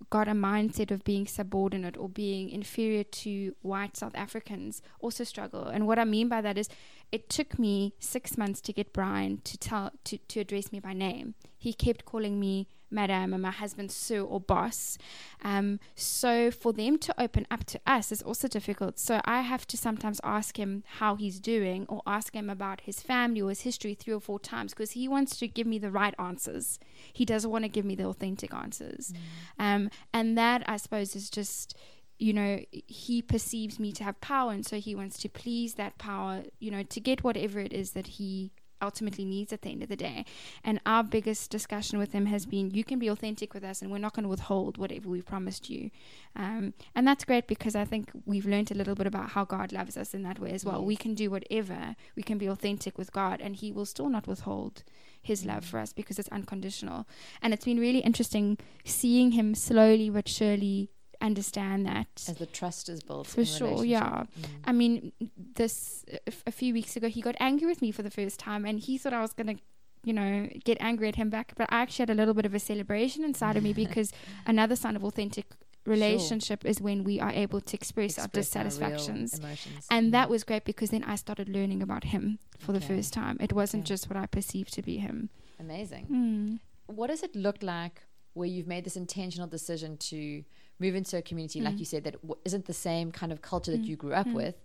got 0.10 0.28
a 0.28 0.32
mindset 0.32 0.91
of 0.91 1.04
being 1.04 1.28
subordinate 1.28 1.97
or 1.97 2.10
being 2.10 2.49
inferior 2.49 3.04
to 3.04 3.56
white 3.62 3.95
South 3.95 4.15
Africans 4.15 4.82
also 4.99 5.23
struggle. 5.23 5.67
And 5.67 5.88
what 5.88 5.99
I 5.99 6.06
mean 6.06 6.30
by 6.30 6.41
that 6.41 6.58
is 6.58 6.69
it 7.12 7.30
took 7.30 7.58
me 7.58 7.93
six 8.00 8.38
months 8.38 8.62
to 8.62 8.74
get 8.74 8.93
Brian 8.93 9.39
to 9.43 9.58
tell 9.58 9.91
to, 10.06 10.17
to 10.17 10.39
address 10.39 10.72
me 10.72 10.80
by 10.80 10.93
name. 10.93 11.36
He 11.58 11.74
kept 11.74 12.06
calling 12.06 12.39
me 12.39 12.67
madam 12.91 13.34
and 13.34 13.41
my 13.41 13.52
husband 13.52 13.91
sir 13.91 14.22
or 14.22 14.39
boss. 14.39 14.98
Um, 15.43 15.80
so 15.95 16.52
for 16.52 16.74
them 16.74 16.98
to 17.00 17.22
open 17.22 17.45
up 17.52 17.63
to 17.65 17.80
us 17.86 18.12
is 18.12 18.22
also 18.22 18.48
difficult. 18.48 19.00
So 19.00 19.22
I 19.26 19.41
have 19.41 19.67
to 19.67 19.78
sometimes 19.78 20.19
ask 20.24 20.58
him 20.58 20.84
how 20.98 21.15
he's 21.15 21.39
doing 21.39 21.86
or 21.88 22.02
ask 22.06 22.34
him 22.34 22.50
about 22.50 22.82
his 22.82 23.02
family 23.02 23.41
or 23.41 23.50
his 23.50 23.62
history 23.62 23.93
three 23.93 24.13
or 24.13 24.19
four 24.19 24.39
times 24.39 24.74
because 24.74 24.91
he 24.91 25.08
wants 25.08 25.38
to 25.38 25.48
give 25.48 25.67
me 25.67 25.80
the 25.80 25.91
right 25.91 26.15
answers. 26.19 26.80
He 27.13 27.26
doesn't 27.26 27.52
want 27.52 27.63
to 27.65 27.69
give 27.69 27.86
me 27.86 27.95
the 27.95 28.06
authentic 28.06 28.54
answers. 28.54 29.13
Mm. 29.60 29.76
Um, 29.76 29.89
and 30.13 30.38
that 30.38 30.63
I 30.67 30.78
suppose 30.78 31.15
is 31.15 31.30
just 31.30 31.76
you 32.20 32.34
know, 32.34 32.60
he 32.72 33.22
perceives 33.22 33.80
me 33.80 33.92
to 33.94 34.04
have 34.04 34.20
power, 34.22 34.52
and 34.52 34.66
so 34.66 34.78
he 34.78 34.94
wants 34.94 35.18
to 35.20 35.30
please 35.30 35.76
that 35.76 35.98
power, 35.98 36.44
you 36.60 36.70
know, 36.70 36.84
to 36.84 37.00
get 37.00 37.24
whatever 37.24 37.60
it 37.60 37.74
is 37.74 37.92
that 37.92 38.08
he 38.08 38.52
ultimately 38.82 39.26
needs 39.26 39.52
at 39.52 39.62
the 39.62 39.70
end 39.70 39.84
of 39.84 39.90
the 39.90 39.96
day. 39.96 40.26
And 40.64 40.80
our 40.86 41.04
biggest 41.04 41.50
discussion 41.50 42.00
with 42.00 42.12
him 42.12 42.28
has 42.28 42.46
been 42.46 42.72
you 42.72 42.84
can 42.84 43.00
be 43.00 43.08
authentic 43.08 43.54
with 43.54 43.64
us 43.64 43.82
and 43.82 43.92
we're 43.92 43.98
not 43.98 44.14
going 44.14 44.24
to 44.24 44.30
withhold 44.30 44.78
whatever 44.78 45.10
we've 45.10 45.26
promised 45.26 45.70
you. 45.70 45.92
Um, 46.36 46.74
and 46.96 47.08
that's 47.08 47.26
great 47.26 47.48
because 47.48 47.76
I 47.76 47.86
think 47.86 48.10
we've 48.26 48.46
learned 48.46 48.72
a 48.72 48.76
little 48.76 48.96
bit 48.96 49.08
about 49.08 49.32
how 49.32 49.46
God 49.46 49.72
loves 49.72 49.98
us 49.98 50.14
in 50.14 50.24
that 50.24 50.40
way 50.40 50.52
as 50.52 50.66
well. 50.66 50.80
Yes. 50.80 50.88
We 50.88 50.96
can 50.96 51.14
do 51.14 51.30
whatever, 51.30 51.96
we 52.16 52.24
can 52.24 52.38
be 52.38 52.48
authentic 52.48 52.98
with 52.98 53.12
God, 53.12 53.42
and 53.42 53.56
He 53.56 53.72
will 53.72 53.86
still 53.86 54.10
not 54.10 54.28
withhold 54.28 54.84
His 55.22 55.46
love 55.46 55.66
for 55.66 55.80
us 55.80 55.94
because 55.94 56.20
it's 56.20 56.30
unconditional. 56.30 57.08
And 57.42 57.54
it's 57.54 57.66
been 57.66 57.80
really 57.80 58.00
interesting 58.00 58.58
seeing 58.86 59.32
Him 59.32 59.56
slowly 59.56 60.10
but 60.10 60.28
surely 60.28 60.90
understand 61.22 61.86
that 61.86 62.08
as 62.28 62.38
the 62.38 62.46
trust 62.46 62.88
is 62.90 63.02
built 63.02 63.28
for 63.28 63.44
sure 63.44 63.84
yeah 63.84 64.24
mm. 64.40 64.46
i 64.66 64.72
mean 64.72 65.12
this 65.56 66.06
a 66.48 66.52
few 66.52 66.74
weeks 66.74 66.96
ago 66.96 67.10
he 67.10 67.22
got 67.22 67.36
angry 67.40 67.68
with 67.68 67.82
me 67.82 67.92
for 67.92 68.04
the 68.04 68.10
first 68.10 68.40
time 68.40 68.66
and 68.66 68.80
he 68.82 68.98
thought 68.98 69.14
i 69.14 69.22
was 69.22 69.34
going 69.34 69.48
to 69.48 69.62
you 70.04 70.14
know 70.14 70.48
get 70.64 70.78
angry 70.80 71.08
at 71.10 71.16
him 71.16 71.30
back 71.30 71.54
but 71.58 71.68
i 71.72 71.82
actually 71.82 72.04
had 72.04 72.10
a 72.10 72.14
little 72.14 72.34
bit 72.34 72.46
of 72.46 72.54
a 72.54 72.60
celebration 72.60 73.24
inside 73.24 73.58
of 73.58 73.64
me 73.64 73.74
because 73.86 74.14
another 74.46 74.76
sign 74.76 74.96
of 74.96 75.04
authentic 75.04 75.46
relationship 75.86 76.62
sure. 76.62 76.70
is 76.70 76.82
when 76.82 77.04
we 77.04 77.20
are 77.20 77.32
able 77.32 77.60
to 77.62 77.76
express, 77.76 78.18
express 78.18 78.26
our 78.26 78.30
dissatisfactions 78.30 79.40
our 79.40 79.50
and 79.90 80.10
mm. 80.10 80.12
that 80.12 80.30
was 80.30 80.44
great 80.44 80.64
because 80.64 80.92
then 80.92 81.04
i 81.04 81.16
started 81.16 81.50
learning 81.50 81.82
about 81.82 82.06
him 82.06 82.38
for 82.58 82.72
okay. 82.72 82.80
the 82.80 82.86
first 82.86 83.12
time 83.14 83.38
it 83.40 83.52
wasn't 83.54 83.82
okay. 83.82 83.88
just 83.88 84.10
what 84.10 84.18
i 84.18 84.26
perceived 84.26 84.74
to 84.74 84.82
be 84.82 84.98
him 84.98 85.30
amazing 85.60 86.06
mm. 86.12 86.60
what 86.94 87.08
does 87.08 87.24
it 87.24 87.36
look 87.36 87.58
like 87.62 88.04
where 88.34 88.48
you've 88.48 88.68
made 88.68 88.84
this 88.84 88.96
intentional 88.96 89.48
decision 89.48 89.98
to 89.98 90.44
move 90.80 90.96
into 90.96 91.18
a 91.18 91.22
community, 91.22 91.60
mm. 91.60 91.65
like 91.65 91.80
you 91.80 91.86
said, 91.86 92.04
that 92.06 92.22
w- 92.22 92.39
not 92.52 92.65
the 92.65 92.74
same 92.74 93.12
kind 93.12 93.32
of 93.32 93.42
culture 93.42 93.72
that 93.72 93.82
mm. 93.82 93.88
you 93.88 93.96
grew 93.96 94.13
up 94.13 94.28
mm. 94.28 94.34
with, 94.34 94.56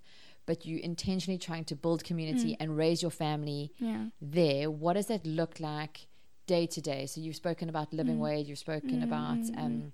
but 0.47 0.65
you 0.65 0.79
intentionally 0.79 1.39
trying 1.39 1.65
to 1.65 1.77
build 1.77 2.05
community 2.05 2.53
mm. 2.53 2.57
and 2.61 2.77
raise 2.77 3.03
your 3.03 3.11
family 3.11 3.73
yeah. 3.79 4.07
there. 4.21 4.71
What 4.71 4.95
does 4.95 5.07
that 5.07 5.27
look 5.27 5.61
like 5.61 6.07
day 6.47 6.67
to 6.67 6.81
day? 6.81 7.07
So 7.07 7.21
you've 7.21 7.37
spoken 7.37 7.69
about 7.69 7.93
living 7.93 8.17
mm. 8.17 8.21
wage, 8.21 8.49
you've 8.49 8.59
spoken 8.59 9.03
about 9.03 9.39
um, 9.57 9.93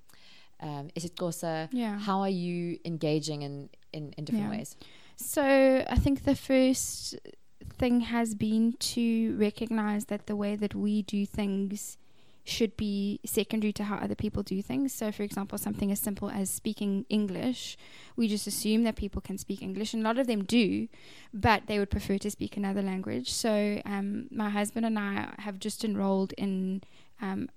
um, 0.61 0.89
isiXhosa. 0.97 1.69
Yeah. 1.73 1.99
How 1.99 2.21
are 2.21 2.29
you 2.29 2.79
engaging 2.85 3.43
in, 3.43 3.71
in, 3.93 4.13
in 4.17 4.25
different 4.25 4.47
yeah. 4.47 4.59
ways? 4.59 4.77
So 5.17 5.43
I 5.89 5.97
think 5.97 6.25
the 6.25 6.37
first 6.37 7.17
thing 7.79 8.01
has 8.01 8.35
been 8.35 8.75
to 8.79 9.37
recognize 9.37 10.07
that 10.07 10.27
the 10.27 10.37
way 10.37 10.57
that 10.57 10.75
we 10.75 11.03
do 11.03 11.27
things 11.27 11.99
should 12.51 12.77
be 12.77 13.21
secondary 13.25 13.73
to 13.75 13.85
how 13.85 13.97
other 13.97 14.15
people 14.15 14.43
do 14.43 14.61
things. 14.63 14.93
So, 14.93 15.13
for 15.13 15.23
example, 15.23 15.59
something 15.59 15.91
as 15.91 16.01
simple 16.01 16.31
as 16.31 16.51
speaking 16.51 17.07
English, 17.09 17.77
we 18.17 18.29
just 18.29 18.47
assume 18.47 18.85
that 18.85 18.97
people 18.97 19.21
can 19.21 19.39
speak 19.39 19.63
English, 19.63 19.95
and 19.95 20.03
a 20.03 20.09
lot 20.09 20.19
of 20.19 20.27
them 20.27 20.45
do, 20.45 20.89
but 21.33 21.67
they 21.67 21.79
would 21.79 21.91
prefer 21.91 22.19
to 22.19 22.31
speak 22.31 22.57
another 22.57 22.83
language. 22.83 23.33
So, 23.33 23.81
um, 23.85 24.27
my 24.31 24.51
husband 24.51 24.87
and 24.87 24.99
I 24.99 25.35
have 25.39 25.59
just 25.59 25.85
enrolled 25.85 26.33
in 26.35 26.83
um, 27.21 27.49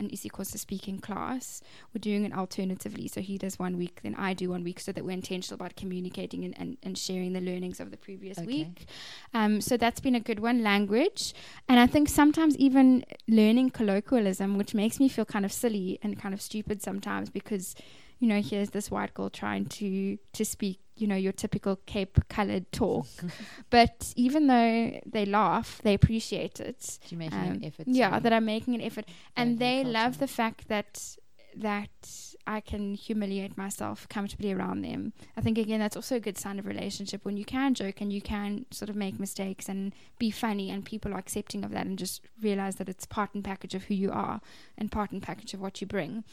an 0.00 0.08
isiXhosa 0.10 0.58
speaking 0.58 0.98
class. 0.98 1.62
We're 1.94 2.00
doing 2.00 2.24
it 2.24 2.32
alternatively. 2.32 3.06
So 3.06 3.20
he 3.20 3.38
does 3.38 3.58
one 3.58 3.76
week, 3.76 4.00
then 4.02 4.14
I 4.16 4.34
do 4.34 4.50
one 4.50 4.64
week, 4.64 4.80
so 4.80 4.92
that 4.92 5.04
we're 5.04 5.12
intentional 5.12 5.54
about 5.54 5.76
communicating 5.76 6.44
and, 6.44 6.58
and, 6.58 6.76
and 6.82 6.98
sharing 6.98 7.32
the 7.32 7.40
learnings 7.40 7.78
of 7.78 7.90
the 7.90 7.96
previous 7.96 8.38
okay. 8.38 8.46
week. 8.46 8.86
Um, 9.34 9.60
so 9.60 9.76
that's 9.76 10.00
been 10.00 10.14
a 10.14 10.20
good 10.20 10.40
one. 10.40 10.62
Language. 10.62 11.34
And 11.68 11.78
I 11.78 11.86
think 11.86 12.08
sometimes 12.08 12.56
even 12.56 13.04
learning 13.28 13.70
colloquialism, 13.70 14.58
which 14.58 14.74
makes 14.74 14.98
me 14.98 15.08
feel 15.08 15.24
kind 15.24 15.44
of 15.44 15.52
silly 15.52 15.98
and 16.02 16.18
kind 16.18 16.34
of 16.34 16.40
stupid 16.40 16.82
sometimes 16.82 17.30
because 17.30 17.74
you 18.20 18.28
know, 18.28 18.40
here's 18.40 18.70
this 18.70 18.90
white 18.90 19.12
girl 19.14 19.30
trying 19.30 19.64
to 19.66 20.18
to 20.34 20.44
speak, 20.44 20.78
you 20.96 21.06
know, 21.06 21.16
your 21.16 21.32
typical 21.32 21.76
Cape 21.86 22.18
colored 22.28 22.70
talk. 22.70 23.06
but 23.70 24.12
even 24.16 24.46
though 24.46 25.00
they 25.06 25.24
laugh, 25.26 25.80
they 25.82 25.94
appreciate 25.94 26.60
it. 26.60 26.98
You're 27.08 27.18
making 27.18 27.38
Um, 27.38 27.46
an 27.56 27.64
effort. 27.64 27.86
yeah, 27.88 28.18
that 28.20 28.32
I'm 28.32 28.44
making 28.44 28.74
an 28.74 28.82
effort, 28.82 29.06
and 29.36 29.58
they 29.58 29.82
love 29.84 30.18
the 30.18 30.28
fact 30.28 30.68
that 30.68 31.16
that 31.56 32.29
I 32.46 32.60
can 32.60 32.94
humiliate 32.94 33.56
myself 33.56 34.08
comfortably 34.08 34.52
around 34.52 34.82
them. 34.82 35.12
I 35.36 35.40
think 35.40 35.58
again 35.58 35.80
that's 35.80 35.96
also 35.96 36.16
a 36.16 36.20
good 36.20 36.38
sign 36.38 36.58
of 36.58 36.66
relationship 36.66 37.24
when 37.24 37.36
you 37.36 37.44
can 37.44 37.74
joke 37.74 38.00
and 38.00 38.12
you 38.12 38.20
can 38.20 38.66
sort 38.70 38.88
of 38.88 38.96
make 38.96 39.20
mistakes 39.20 39.68
and 39.68 39.92
be 40.18 40.30
funny, 40.30 40.70
and 40.70 40.84
people 40.84 41.12
are 41.14 41.18
accepting 41.18 41.64
of 41.64 41.70
that 41.72 41.86
and 41.86 41.98
just 41.98 42.22
realize 42.42 42.76
that 42.76 42.88
it's 42.88 43.06
part 43.06 43.34
and 43.34 43.44
package 43.44 43.74
of 43.74 43.84
who 43.84 43.94
you 43.94 44.10
are 44.10 44.40
and 44.78 44.90
part 44.90 45.10
and 45.12 45.22
package 45.22 45.54
of 45.54 45.60
what 45.60 45.80
you 45.80 45.86
bring. 45.86 46.24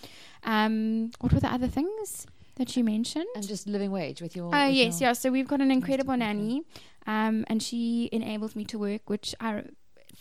Um, 0.43 1.11
what 1.19 1.33
were 1.33 1.39
the 1.39 1.51
other 1.51 1.67
things 1.67 2.25
that 2.55 2.75
you 2.75 2.83
mentioned? 2.83 3.25
and 3.35 3.47
just 3.47 3.67
living 3.67 3.91
wage 3.91 4.21
with 4.21 4.35
your. 4.35 4.53
Oh 4.55 4.67
with 4.67 4.75
yes, 4.75 4.99
your- 5.01 5.09
yeah. 5.09 5.13
So 5.13 5.31
we've 5.31 5.47
got 5.47 5.61
an 5.61 5.71
incredible 5.71 6.17
nanny, 6.17 6.63
um, 7.05 7.45
and 7.47 7.61
she 7.61 8.09
enables 8.11 8.55
me 8.55 8.65
to 8.65 8.79
work, 8.79 9.09
which 9.09 9.35
I 9.39 9.63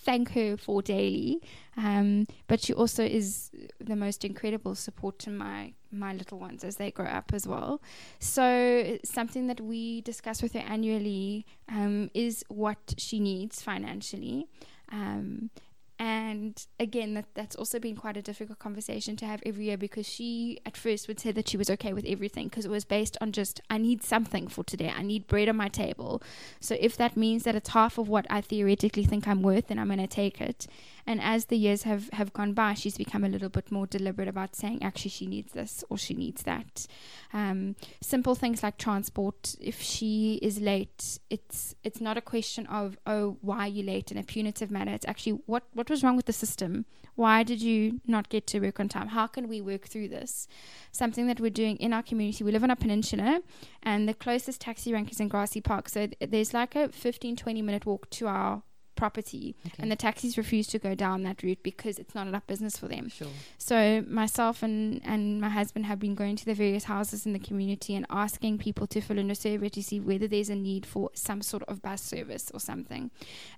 thank 0.07 0.31
her 0.33 0.57
for 0.57 0.81
daily. 0.81 1.43
Um, 1.77 2.27
but 2.47 2.61
she 2.61 2.73
also 2.73 3.05
is 3.05 3.51
the 3.79 3.97
most 3.97 4.25
incredible 4.25 4.75
support 4.75 5.19
to 5.21 5.31
my 5.31 5.75
my 5.91 6.13
little 6.15 6.39
ones 6.39 6.65
as 6.65 6.77
they 6.77 6.91
grow 6.91 7.07
up 7.07 7.33
as 7.33 7.47
well. 7.47 7.83
So 8.19 8.99
something 9.05 9.47
that 9.49 9.61
we 9.61 10.01
discuss 10.03 10.43
with 10.43 10.53
her 10.53 10.65
annually 10.75 11.47
um, 11.69 12.11
is 12.15 12.45
what 12.49 12.95
she 12.97 13.19
needs 13.21 13.63
financially. 13.63 14.47
Um, 14.91 15.51
and 15.99 16.67
again, 16.79 17.15
that 17.15 17.25
that's 17.35 17.57
also 17.57 17.79
been 17.79 17.97
quite 17.97 18.17
a 18.19 18.23
difficult 18.23 18.59
conversation 18.59 19.17
to 19.17 19.27
have 19.27 19.43
every 19.47 19.67
year 19.67 19.79
because 19.79 20.07
she 20.07 20.61
at 20.67 20.77
first 20.77 21.09
would 21.09 21.19
say 21.19 21.33
that 21.33 21.49
she 21.49 21.57
was 21.57 21.71
okay 21.71 21.95
with 21.95 22.05
everything 22.07 22.49
because 22.49 22.67
it 22.67 22.71
was 22.71 22.85
based 22.85 23.17
on 23.21 23.33
just 23.33 23.63
I 23.71 23.79
need 23.79 24.03
something 24.03 24.47
for 24.49 24.63
today. 24.63 24.93
I 24.95 25.03
need 25.03 25.27
bread 25.27 25.49
on 25.49 25.57
my 25.57 25.69
table. 25.69 26.23
So 26.61 26.77
if 26.79 26.99
that 26.99 27.17
means 27.17 27.45
that 27.45 27.55
it's 27.55 27.71
half 27.71 27.97
of 27.97 28.09
what 28.09 28.27
I 28.29 28.43
theoretically 28.43 29.05
think 29.05 29.27
I'm 29.27 29.43
worth, 29.43 29.69
then 29.69 29.79
I'm 29.79 29.87
going 29.87 29.99
to 29.99 30.07
take 30.07 30.41
it. 30.41 30.67
And 31.07 31.21
as 31.21 31.47
the 31.47 31.57
years 31.57 31.85
have, 31.85 32.11
have 32.13 32.33
gone 32.33 32.53
by, 32.53 32.75
she's 32.75 32.99
become 32.99 33.23
a 33.25 33.29
little 33.29 33.49
bit 33.49 33.71
more 33.71 33.87
deliberate 33.87 34.27
about 34.27 34.57
saying 34.57 34.83
actually 34.83 35.11
she 35.11 35.27
needs 35.27 35.53
this 35.53 35.85
or 35.89 35.97
she 35.97 36.15
needs 36.15 36.43
that. 36.43 36.87
Um, 37.33 37.77
simple 38.01 38.35
things 38.35 38.63
like 38.63 38.77
transport. 38.77 39.55
If 39.61 39.81
she 39.81 40.41
is 40.43 40.61
late, 40.61 41.19
it's 41.31 41.75
it's 41.85 42.01
not 42.01 42.17
a 42.17 42.21
question 42.21 42.67
of 42.67 42.99
oh 43.07 43.37
why 43.41 43.61
are 43.61 43.69
you 43.69 43.83
late 43.85 44.11
in 44.11 44.19
a 44.19 44.25
punitive 44.25 44.71
manner. 44.71 44.93
It's 44.93 45.07
actually 45.07 45.41
what 45.47 45.65
what 45.75 45.89
was 45.89 46.03
wrong 46.03 46.17
with 46.17 46.27
the 46.27 46.33
system. 46.33 46.87
Why 47.15 47.43
did 47.43 47.63
you 47.63 48.01
not 48.07 48.29
get 48.29 48.47
to 48.49 48.61
work 48.61 48.81
on 48.81 48.89
time? 48.89 49.09
How 49.09 49.27
can 49.27 49.49
we 49.49 49.61
work 49.61 49.87
through 49.87 50.09
this? 50.09 50.49
Something 50.93 51.29
that 51.29 51.41
we're 51.41 51.51
doing 51.51 51.77
in 51.77 51.93
our 51.93 52.03
community. 52.03 52.43
We 52.43 52.53
live 52.53 52.65
on 52.65 52.71
a 52.71 52.77
peninsula, 52.77 53.43
and 53.83 54.09
the 54.09 54.15
closest 54.15 54.61
taxi 54.61 54.93
rank 54.93 55.13
is 55.13 55.21
in 55.21 55.29
Grassy 55.29 55.61
Park. 55.61 55.89
So 55.89 56.09
th- 56.09 56.31
there's 56.31 56.53
like 56.53 56.75
a 56.75 56.89
15 56.89 57.37
20 57.37 57.63
minute 57.63 57.87
walk 57.87 58.11
to 58.11 58.27
our 58.27 58.63
property 58.97 59.55
Okay. 59.67 59.75
and 59.79 59.91
the 59.93 59.97
taxis 59.97 60.37
refuse 60.37 60.67
to 60.69 60.79
go 60.79 60.95
down 60.95 61.23
that 61.23 61.43
route 61.43 61.63
because 61.63 61.99
it's 61.99 62.15
not 62.15 62.27
enough 62.27 62.47
business 62.47 62.77
for 62.77 62.89
them. 62.89 63.09
Sure. 63.09 63.29
So 63.59 64.03
myself 64.09 64.63
and, 64.63 65.01
and 65.05 65.41
my 65.41 65.49
husband 65.49 65.87
have 65.87 65.99
been 65.99 66.15
going 66.15 66.37
to 66.37 66.45
the 66.45 66.55
various 66.55 66.85
houses 66.85 67.27
in 67.27 67.33
the 67.33 67.39
community 67.39 67.95
and 67.95 68.07
asking 68.11 68.59
people 68.59 68.87
to 68.89 69.01
fill 69.01 69.19
in 69.19 69.31
a 69.31 69.35
survey 69.35 69.69
to 69.69 69.83
see 69.83 70.01
whether 70.01 70.27
there's 70.27 70.49
a 70.51 70.55
need 70.57 70.87
for 70.87 71.11
some 71.15 71.43
sort 71.43 71.63
of 71.65 71.83
bus 71.83 72.03
service 72.03 72.51
or 72.53 72.61
something. 72.61 73.11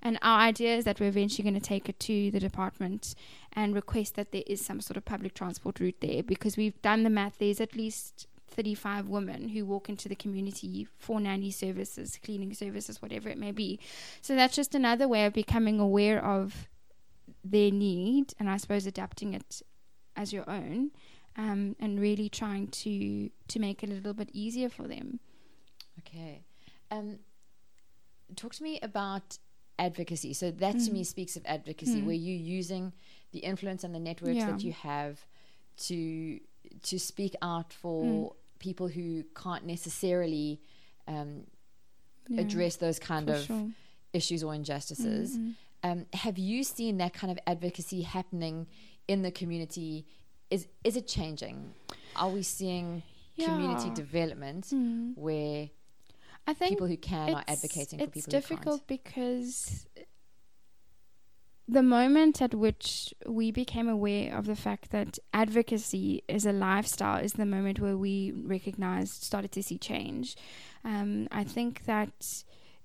And 0.02 0.18
our 0.22 0.40
idea 0.40 0.76
is 0.76 0.84
that 0.84 1.00
we're 1.00 1.08
eventually 1.08 1.48
going 1.48 1.60
to 1.60 1.66
take 1.66 1.88
it 1.88 1.98
to 2.00 2.30
the 2.30 2.40
department 2.40 3.14
and 3.52 3.74
request 3.74 4.16
that 4.16 4.32
there 4.32 4.44
is 4.46 4.64
some 4.64 4.80
sort 4.80 4.96
of 4.96 5.04
public 5.04 5.34
transport 5.34 5.80
route 5.80 6.00
there 6.00 6.22
because 6.22 6.56
we've 6.56 6.80
done 6.82 7.02
the 7.04 7.10
math. 7.10 7.38
There's 7.38 7.60
at 7.60 7.74
least 7.76 8.26
35 8.50 9.08
women 9.08 9.48
who 9.50 9.64
walk 9.64 9.88
into 9.88 10.08
the 10.08 10.14
community 10.16 10.86
for 10.98 11.20
nanny 11.20 11.50
services, 11.50 12.18
cleaning 12.22 12.52
services, 12.54 13.00
whatever 13.02 13.28
it 13.28 13.38
may 13.38 13.52
be. 13.52 13.78
So 14.20 14.34
that's 14.34 14.56
just 14.56 14.74
another 14.74 15.06
way 15.08 15.24
of 15.26 15.32
becoming 15.32 15.78
aware 15.80 16.24
of 16.24 16.68
their 17.44 17.70
need 17.70 18.34
and 18.38 18.48
I 18.50 18.56
suppose 18.56 18.86
adapting 18.86 19.34
it 19.34 19.62
as 20.16 20.32
your 20.32 20.48
own 20.50 20.90
um, 21.36 21.76
and 21.78 22.00
really 22.00 22.28
trying 22.28 22.66
to 22.68 23.30
to 23.48 23.58
make 23.60 23.82
it 23.84 23.90
a 23.90 23.94
little 23.94 24.14
bit 24.14 24.30
easier 24.32 24.68
for 24.68 24.88
them. 24.88 25.20
Okay. 26.00 26.42
Um, 26.90 27.20
talk 28.34 28.54
to 28.54 28.62
me 28.62 28.80
about 28.82 29.38
advocacy. 29.78 30.32
So 30.32 30.50
that 30.50 30.78
to 30.80 30.90
me 30.92 31.04
speaks 31.04 31.36
of 31.36 31.42
advocacy, 31.46 32.00
Mm. 32.02 32.06
where 32.06 32.14
you're 32.16 32.36
using 32.58 32.92
the 33.30 33.40
influence 33.40 33.84
and 33.84 33.94
the 33.94 34.00
networks 34.00 34.36
Yeah. 34.36 34.50
that 34.50 34.62
you 34.64 34.72
have 34.72 35.24
to 35.86 36.40
to 36.82 36.98
speak 36.98 37.34
out 37.40 37.72
for 37.72 38.04
Mm. 38.04 38.32
People 38.58 38.88
who 38.88 39.24
can't 39.34 39.64
necessarily 39.64 40.60
um, 41.06 41.44
Yeah, 42.28 42.42
address 42.42 42.76
those 42.76 42.98
kind 42.98 43.30
of 43.30 43.44
sure. 43.44 43.70
issues 44.12 44.42
or 44.44 44.54
injustices. 44.54 45.36
Mm, 45.38 45.42
mm. 45.42 45.54
Um, 45.84 46.06
have 46.12 46.38
you 46.38 46.64
seen 46.64 46.98
that 46.98 47.14
kind 47.14 47.30
of 47.30 47.38
advocacy 47.46 48.02
happening 48.02 48.66
in 49.06 49.22
the 49.22 49.30
community? 49.30 50.04
Is 50.50 50.66
is 50.84 50.96
it 50.96 51.06
changing? 51.06 51.72
Are 52.16 52.28
we 52.30 52.42
seeing 52.42 53.02
community 53.38 53.88
Yeah. 53.88 53.94
development 53.94 54.64
Mm. 54.66 55.16
where 55.16 55.70
I 56.46 56.54
think 56.54 56.70
people 56.70 56.86
who 56.88 56.96
can 56.96 57.34
are 57.34 57.44
advocating 57.46 57.98
for 58.00 58.06
people 58.06 58.18
it's 58.18 58.26
difficult 58.26 58.86
because 58.86 59.86
the 61.68 61.82
moment 61.82 62.40
at 62.40 62.54
which 62.54 63.12
we 63.26 63.50
became 63.50 63.88
aware 63.88 64.34
of 64.34 64.46
the 64.46 64.56
fact 64.56 64.90
that 64.90 65.18
advocacy 65.34 66.24
is 66.26 66.46
a 66.46 66.52
lifestyle 66.52 67.22
is 67.22 67.34
the 67.34 67.44
moment 67.44 67.78
where 67.78 67.96
we 67.96 68.32
recognized 68.32 69.22
started 69.22 69.52
to 69.52 69.62
see 69.62 69.78
change 69.78 70.34
um, 70.84 71.28
i 71.30 71.44
think 71.44 71.84
that 71.84 72.44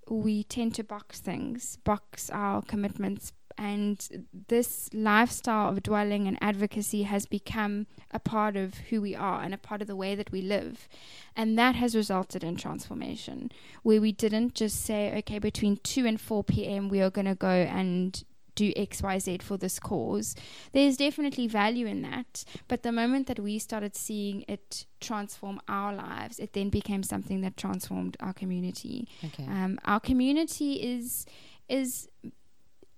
we 0.09 0.43
tend 0.43 0.75
to 0.75 0.83
box 0.83 1.19
things 1.19 1.77
box 1.85 2.29
our 2.29 2.61
commitments 2.61 3.31
and 3.57 4.27
this 4.47 4.89
lifestyle 4.93 5.69
of 5.69 5.83
dwelling 5.83 6.27
and 6.27 6.37
advocacy 6.41 7.03
has 7.03 7.25
become 7.25 7.85
a 8.11 8.19
part 8.19 8.55
of 8.55 8.75
who 8.89 8.99
we 8.99 9.15
are 9.15 9.43
and 9.43 9.53
a 9.53 9.57
part 9.57 9.81
of 9.81 9.87
the 9.87 9.95
way 9.95 10.15
that 10.15 10.31
we 10.31 10.41
live 10.41 10.87
and 11.35 11.57
that 11.57 11.75
has 11.75 11.95
resulted 11.95 12.43
in 12.43 12.55
transformation 12.55 13.51
where 13.83 14.01
we 14.01 14.11
didn't 14.11 14.55
just 14.55 14.83
say, 14.83 15.15
okay, 15.17 15.39
between 15.39 15.77
2 15.77 16.05
and 16.05 16.19
4 16.19 16.43
p.m., 16.43 16.89
we 16.89 17.01
are 17.01 17.11
going 17.11 17.25
to 17.25 17.35
go 17.35 17.47
and 17.47 18.23
do 18.55 18.73
XYZ 18.73 19.41
for 19.41 19.57
this 19.57 19.79
cause. 19.79 20.35
There's 20.71 20.97
definitely 20.97 21.47
value 21.47 21.85
in 21.85 22.01
that. 22.03 22.43
But 22.67 22.83
the 22.83 22.91
moment 22.91 23.27
that 23.27 23.39
we 23.39 23.59
started 23.59 23.95
seeing 23.95 24.45
it 24.47 24.85
transform 24.99 25.59
our 25.67 25.93
lives, 25.93 26.39
it 26.39 26.53
then 26.53 26.69
became 26.69 27.03
something 27.03 27.41
that 27.41 27.57
transformed 27.57 28.17
our 28.19 28.33
community. 28.33 29.07
Okay. 29.23 29.45
Um, 29.45 29.79
our 29.85 29.99
community 29.99 30.73
is 30.75 31.25
is 31.69 32.09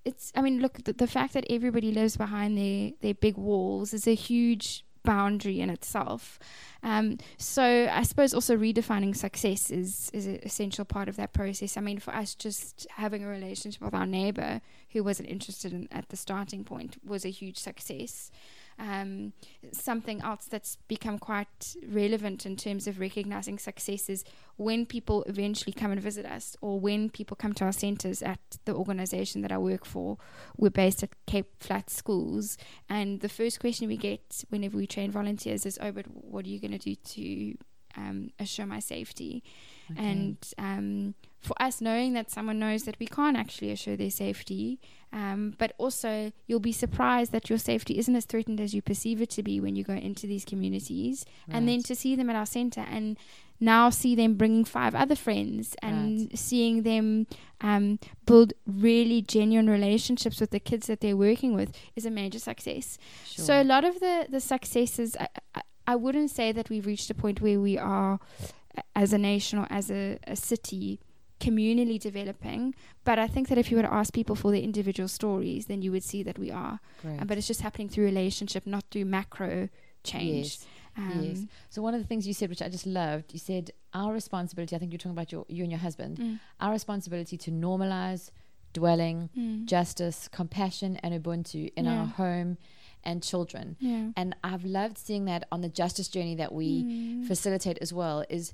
it's 0.04 0.32
I 0.34 0.40
mean 0.40 0.60
look 0.60 0.84
the, 0.84 0.92
the 0.92 1.06
fact 1.06 1.34
that 1.34 1.44
everybody 1.50 1.92
lives 1.92 2.16
behind 2.16 2.56
their 2.56 2.92
their 3.00 3.14
big 3.14 3.36
walls 3.36 3.92
is 3.92 4.06
a 4.06 4.14
huge 4.14 4.85
boundary 5.06 5.60
in 5.60 5.70
itself. 5.70 6.38
Um, 6.82 7.16
so 7.38 7.88
I 7.90 8.02
suppose 8.02 8.34
also 8.34 8.56
redefining 8.56 9.16
success 9.16 9.70
is 9.70 10.10
is 10.12 10.26
an 10.26 10.40
essential 10.42 10.84
part 10.84 11.08
of 11.08 11.16
that 11.16 11.32
process. 11.32 11.78
I 11.78 11.80
mean, 11.80 11.98
for 11.98 12.14
us, 12.14 12.34
just 12.34 12.86
having 12.90 13.24
a 13.24 13.28
relationship 13.28 13.80
with 13.80 13.94
our 13.94 14.06
neighbor 14.06 14.60
who 14.90 15.02
wasn't 15.02 15.30
interested 15.30 15.72
in 15.72 15.88
at 15.90 16.10
the 16.10 16.16
starting 16.16 16.64
point 16.64 16.98
was 17.04 17.24
a 17.24 17.30
huge 17.30 17.58
success. 17.58 18.30
Um, 18.78 19.32
something 19.72 20.20
else 20.20 20.46
that's 20.46 20.76
become 20.86 21.18
quite 21.18 21.76
relevant 21.88 22.44
in 22.44 22.56
terms 22.56 22.86
of 22.86 23.00
recognizing 23.00 23.58
success 23.58 24.10
is 24.10 24.24
when 24.56 24.84
people 24.84 25.22
eventually 25.24 25.72
come 25.72 25.92
and 25.92 26.00
visit 26.00 26.26
us, 26.26 26.56
or 26.60 26.78
when 26.78 27.08
people 27.08 27.36
come 27.36 27.54
to 27.54 27.64
our 27.64 27.72
centers 27.72 28.22
at 28.22 28.40
the 28.66 28.74
organization 28.74 29.42
that 29.42 29.52
I 29.52 29.58
work 29.58 29.84
for. 29.86 30.18
We're 30.56 30.70
based 30.70 31.02
at 31.02 31.10
Cape 31.26 31.52
Flat 31.58 31.88
Schools, 31.90 32.58
and 32.88 33.20
the 33.20 33.28
first 33.28 33.60
question 33.60 33.88
we 33.88 33.96
get 33.96 34.44
whenever 34.50 34.76
we 34.76 34.86
train 34.86 35.10
volunteers 35.10 35.64
is, 35.64 35.78
"Oh, 35.80 35.92
but 35.92 36.06
what 36.06 36.44
are 36.44 36.48
you 36.48 36.60
going 36.60 36.78
to 36.78 36.78
do 36.78 36.94
to 36.94 37.56
um, 37.96 38.30
assure 38.38 38.66
my 38.66 38.80
safety?" 38.80 39.42
Okay. 39.90 40.02
And 40.02 40.36
um, 40.58 41.14
for 41.40 41.54
us, 41.62 41.80
knowing 41.80 42.12
that 42.14 42.30
someone 42.30 42.58
knows 42.58 42.84
that 42.84 42.98
we 42.98 43.06
can't 43.06 43.36
actually 43.36 43.70
assure 43.70 43.96
their 43.96 44.10
safety, 44.10 44.80
um, 45.12 45.54
but 45.58 45.72
also 45.78 46.32
you'll 46.46 46.60
be 46.60 46.72
surprised 46.72 47.32
that 47.32 47.48
your 47.48 47.58
safety 47.58 47.98
isn't 47.98 48.16
as 48.16 48.24
threatened 48.24 48.60
as 48.60 48.74
you 48.74 48.82
perceive 48.82 49.22
it 49.22 49.30
to 49.30 49.42
be 49.42 49.60
when 49.60 49.76
you 49.76 49.84
go 49.84 49.94
into 49.94 50.26
these 50.26 50.44
communities. 50.44 51.24
And 51.48 51.68
then 51.68 51.82
to 51.84 51.94
see 51.94 52.16
them 52.16 52.28
at 52.28 52.36
our 52.36 52.46
center 52.46 52.84
and 52.90 53.16
now 53.60 53.90
see 53.90 54.14
them 54.14 54.34
bringing 54.34 54.64
five 54.64 54.94
other 54.94 55.14
friends 55.14 55.76
and 55.82 56.36
seeing 56.38 56.82
them 56.82 57.26
um, 57.60 57.98
build 58.26 58.52
really 58.66 59.22
genuine 59.22 59.70
relationships 59.70 60.40
with 60.40 60.50
the 60.50 60.60
kids 60.60 60.88
that 60.88 61.00
they're 61.00 61.16
working 61.16 61.54
with 61.54 61.72
is 61.94 62.04
a 62.04 62.10
major 62.10 62.38
success. 62.38 62.98
Sure. 63.24 63.44
So 63.44 63.62
a 63.62 63.64
lot 63.64 63.84
of 63.84 64.00
the 64.00 64.26
the 64.28 64.40
successes, 64.40 65.16
I, 65.18 65.28
I, 65.54 65.62
I 65.86 65.94
wouldn't 65.96 66.30
say 66.30 66.52
that 66.52 66.68
we've 66.70 66.86
reached 66.86 67.10
a 67.10 67.14
point 67.14 67.40
where 67.40 67.60
we 67.60 67.78
are, 67.78 68.18
as 68.94 69.12
a 69.12 69.18
nation 69.18 69.58
or 69.58 69.66
as 69.70 69.90
a, 69.90 70.18
a 70.26 70.36
city, 70.36 71.00
communally 71.40 71.98
developing. 72.00 72.74
But 73.04 73.18
I 73.18 73.26
think 73.26 73.48
that 73.48 73.58
if 73.58 73.70
you 73.70 73.76
were 73.76 73.82
to 73.82 73.92
ask 73.92 74.12
people 74.12 74.34
for 74.36 74.50
their 74.50 74.60
individual 74.60 75.08
stories, 75.08 75.66
then 75.66 75.82
you 75.82 75.92
would 75.92 76.02
see 76.04 76.22
that 76.22 76.38
we 76.38 76.50
are. 76.50 76.80
Uh, 77.20 77.24
but 77.24 77.36
it's 77.38 77.46
just 77.46 77.60
happening 77.60 77.88
through 77.88 78.04
relationship, 78.04 78.66
not 78.66 78.84
through 78.90 79.04
macro 79.04 79.68
change. 80.02 80.58
Yes. 80.58 80.66
Um, 80.96 81.22
yes. 81.22 81.38
So 81.68 81.82
one 81.82 81.94
of 81.94 82.00
the 82.00 82.06
things 82.06 82.26
you 82.26 82.32
said, 82.34 82.48
which 82.48 82.62
I 82.62 82.68
just 82.70 82.86
loved, 82.86 83.32
you 83.34 83.38
said 83.38 83.70
our 83.92 84.12
responsibility. 84.12 84.74
I 84.74 84.78
think 84.78 84.92
you're 84.92 84.98
talking 84.98 85.12
about 85.12 85.30
your 85.30 85.44
you 85.48 85.62
and 85.62 85.70
your 85.70 85.80
husband. 85.80 86.16
mm, 86.18 86.38
Our 86.58 86.72
responsibility 86.72 87.36
to 87.36 87.50
normalize 87.50 88.30
dwelling, 88.72 89.28
mm, 89.36 89.64
justice, 89.66 90.28
compassion, 90.28 90.96
and 91.02 91.12
ubuntu 91.22 91.70
in 91.76 91.86
our 91.86 92.06
home 92.06 92.56
and 93.06 93.22
children. 93.22 93.76
yeah. 93.80 94.10
And 94.16 94.36
I've 94.44 94.64
loved 94.64 94.98
seeing 94.98 95.24
that 95.26 95.42
on 95.50 95.60
the 95.62 95.68
justice 95.70 96.08
journey 96.08 96.34
that 96.36 96.52
we 96.52 96.68
Mm, 96.84 97.26
facilitate 97.26 97.78
as 97.80 97.92
well. 97.92 98.24
Is 98.28 98.52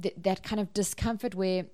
th- 0.00 0.14
that 0.18 0.42
kind 0.42 0.60
of 0.60 0.72
discomfort 0.72 1.34
where 1.34 1.66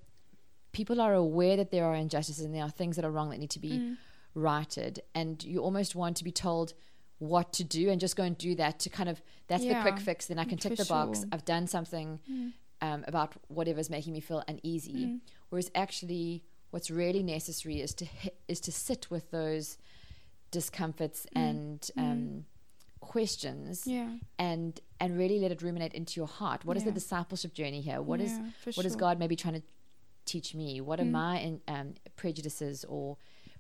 people 0.73 1.01
are 1.01 1.15
aware 1.15 1.57
that 1.57 1.71
there 1.71 1.85
are 1.85 1.95
injustices 1.95 2.45
and 2.45 2.55
there 2.55 2.63
are 2.63 2.71
things 2.71 2.97
that 2.97 3.05
are 3.05 3.11
wrong 3.11 3.31
that 3.31 3.39
need 3.39 3.51
to 3.51 3.59
be 3.59 3.71
mm, 3.79 3.97
righted 4.35 5.01
and 5.15 5.43
you 5.45 5.61
almost 5.61 5.95
want 5.95 6.17
to 6.17 6.25
be 6.25 6.31
told 6.33 6.75
what 7.19 7.51
to 7.55 7.65
do 7.65 7.89
and 7.89 7.99
just 7.99 8.15
go 8.15 8.23
and 8.23 8.37
do 8.37 8.55
that 8.55 8.79
to 8.79 8.91
kind 8.91 9.09
of 9.09 9.23
that's 9.49 9.65
the 9.65 9.75
quick 9.81 9.99
fix 9.99 10.27
then 10.27 10.39
i 10.39 10.45
can 10.45 10.59
for 10.59 10.69
tick 10.69 10.79
the 10.79 10.85
box 10.85 11.25
i've 11.33 11.47
done 11.47 11.67
something 11.67 12.21
mm, 12.31 12.53
um, 12.83 13.05
about 13.09 13.33
whatever's 13.49 13.89
making 13.89 14.13
me 14.13 14.21
feel 14.21 14.43
uneasy 14.49 15.07
mm. 15.07 15.21
whereas 15.49 15.71
actually 15.75 16.43
what's 16.73 16.91
really 16.91 17.23
necessary 17.23 17.81
is 17.81 17.95
to 17.95 18.05
hit, 18.05 18.39
is 18.47 18.61
to 18.61 18.71
sit 18.71 19.11
with 19.11 19.31
those 19.31 19.79
discomforts 20.59 21.21
Mm, 21.35 21.42
and 21.47 21.81
mm. 21.97 22.03
um, 22.07 22.23
questions 23.01 23.87
Yeah. 23.87 24.11
and 24.51 24.73
and 25.03 25.09
really 25.23 25.38
let 25.45 25.51
it 25.57 25.61
ruminate 25.66 25.95
into 26.01 26.14
your 26.21 26.31
heart 26.40 26.61
what 26.64 26.77
is 26.79 26.85
the 26.88 26.95
discipleship 27.01 27.53
journey 27.61 27.81
here 27.88 28.01
What 28.11 28.21
is 28.27 28.33
yeah, 28.33 28.51
what 28.77 28.87
is 28.88 28.92
sure. 28.92 29.01
God 29.05 29.14
maybe 29.23 29.37
trying 29.45 29.59
to 29.61 29.66
teach 30.33 30.49
me? 30.61 30.81
What 30.88 30.99
are 31.03 31.05
Mm. 31.11 31.12
my 31.23 31.35
in, 31.47 31.55
um, 31.77 31.88
prejudices 32.23 32.85
or 32.95 33.16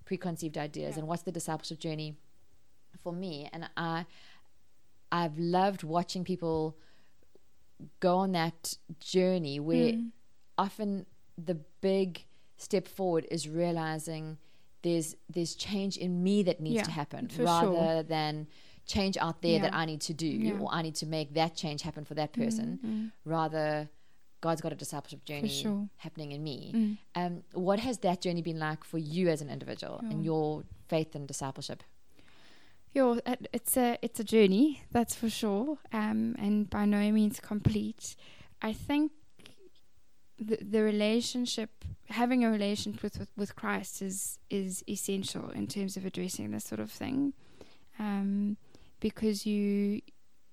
preconceived 0.08 0.56
ideas? 0.68 0.92
Yeah. 0.94 1.00
And 1.00 1.08
what's 1.08 1.22
the 1.28 1.32
discipleship 1.40 1.78
journey 1.86 2.10
for 3.02 3.12
me? 3.12 3.34
And 3.52 3.62
I, 3.76 4.06
I've 5.20 5.38
loved 5.38 5.82
watching 5.96 6.24
people 6.24 6.76
go 8.00 8.16
on 8.24 8.32
that 8.32 8.60
journey 9.00 9.60
where 9.60 9.92
Mm, 9.92 10.10
often 10.66 11.06
the 11.50 11.56
big 11.80 12.24
step 12.56 12.88
forward 12.88 13.24
is 13.30 13.42
realizing 13.48 14.38
there's 14.86 15.08
there's 15.34 15.52
change 15.68 15.94
in 16.06 16.12
me 16.26 16.36
that 16.48 16.58
needs 16.66 16.76
Yeah, 16.80 16.90
to 16.90 16.94
happen 17.02 17.22
rather 17.38 17.66
sure. 17.94 18.02
than 18.14 18.32
change 18.94 19.16
out 19.26 19.38
there 19.46 19.58
that 19.64 19.74
I 19.82 19.84
need 19.90 20.02
to 20.10 20.14
do 20.26 20.32
Yeah. 20.48 20.60
or 20.60 20.66
I 20.78 20.80
need 20.86 20.96
to 21.02 21.06
make 21.16 21.28
that 21.40 21.52
change 21.62 21.80
happen 21.88 22.04
for 22.08 22.14
that 22.20 22.30
person 22.40 22.66
mm, 22.78 22.88
mm, 22.90 23.06
rather 23.36 23.68
God's 24.46 24.60
got 24.64 24.72
a 24.72 24.78
discipleship 24.84 25.22
journey 25.30 25.48
sure. 25.62 25.82
happening 26.04 26.30
in 26.36 26.40
me. 26.50 26.58
mm. 26.80 26.92
Um, 27.20 27.32
what 27.68 27.78
has 27.86 27.96
that 28.06 28.18
journey 28.24 28.42
been 28.50 28.60
like 28.68 28.82
for 28.90 28.98
you 29.14 29.24
as 29.34 29.40
an 29.44 29.48
individual 29.56 29.96
Yeah. 30.02 30.10
and 30.10 30.18
your 30.30 30.46
faith 30.92 31.10
and 31.18 31.24
discipleship? 31.32 31.80
It- 32.94 33.48
it's 33.58 33.76
a 33.76 33.88
it's 34.06 34.20
a 34.20 34.24
journey, 34.24 34.66
that's 34.96 35.14
for 35.14 35.28
sure, 35.28 35.78
um, 35.92 36.34
and 36.44 36.54
by 36.76 36.84
no 36.86 37.02
means 37.18 37.40
complete. 37.40 38.16
I 38.62 38.72
think 38.88 39.12
the 40.38 40.58
the 40.62 40.82
relationship, 40.82 41.70
having 42.08 42.44
a 42.44 42.50
relationship 42.50 43.02
with 43.02 43.18
with, 43.18 43.30
with 43.36 43.56
Christ, 43.56 44.02
is 44.02 44.38
is 44.50 44.84
essential 44.88 45.50
in 45.50 45.66
terms 45.66 45.96
of 45.96 46.04
addressing 46.04 46.50
this 46.50 46.64
sort 46.64 46.80
of 46.80 46.90
thing, 46.90 47.32
um, 47.98 48.56
because 49.00 49.46
you, 49.46 50.02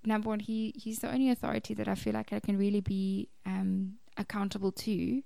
number 0.05 0.29
one, 0.29 0.39
he 0.39 0.73
he's 0.75 0.99
the 0.99 1.11
only 1.11 1.29
authority 1.29 1.73
that 1.73 1.87
I 1.87 1.95
feel 1.95 2.13
like 2.13 2.33
I 2.33 2.39
can 2.39 2.57
really 2.57 2.81
be 2.81 3.29
um, 3.45 3.93
accountable 4.17 4.71
to, 4.71 5.23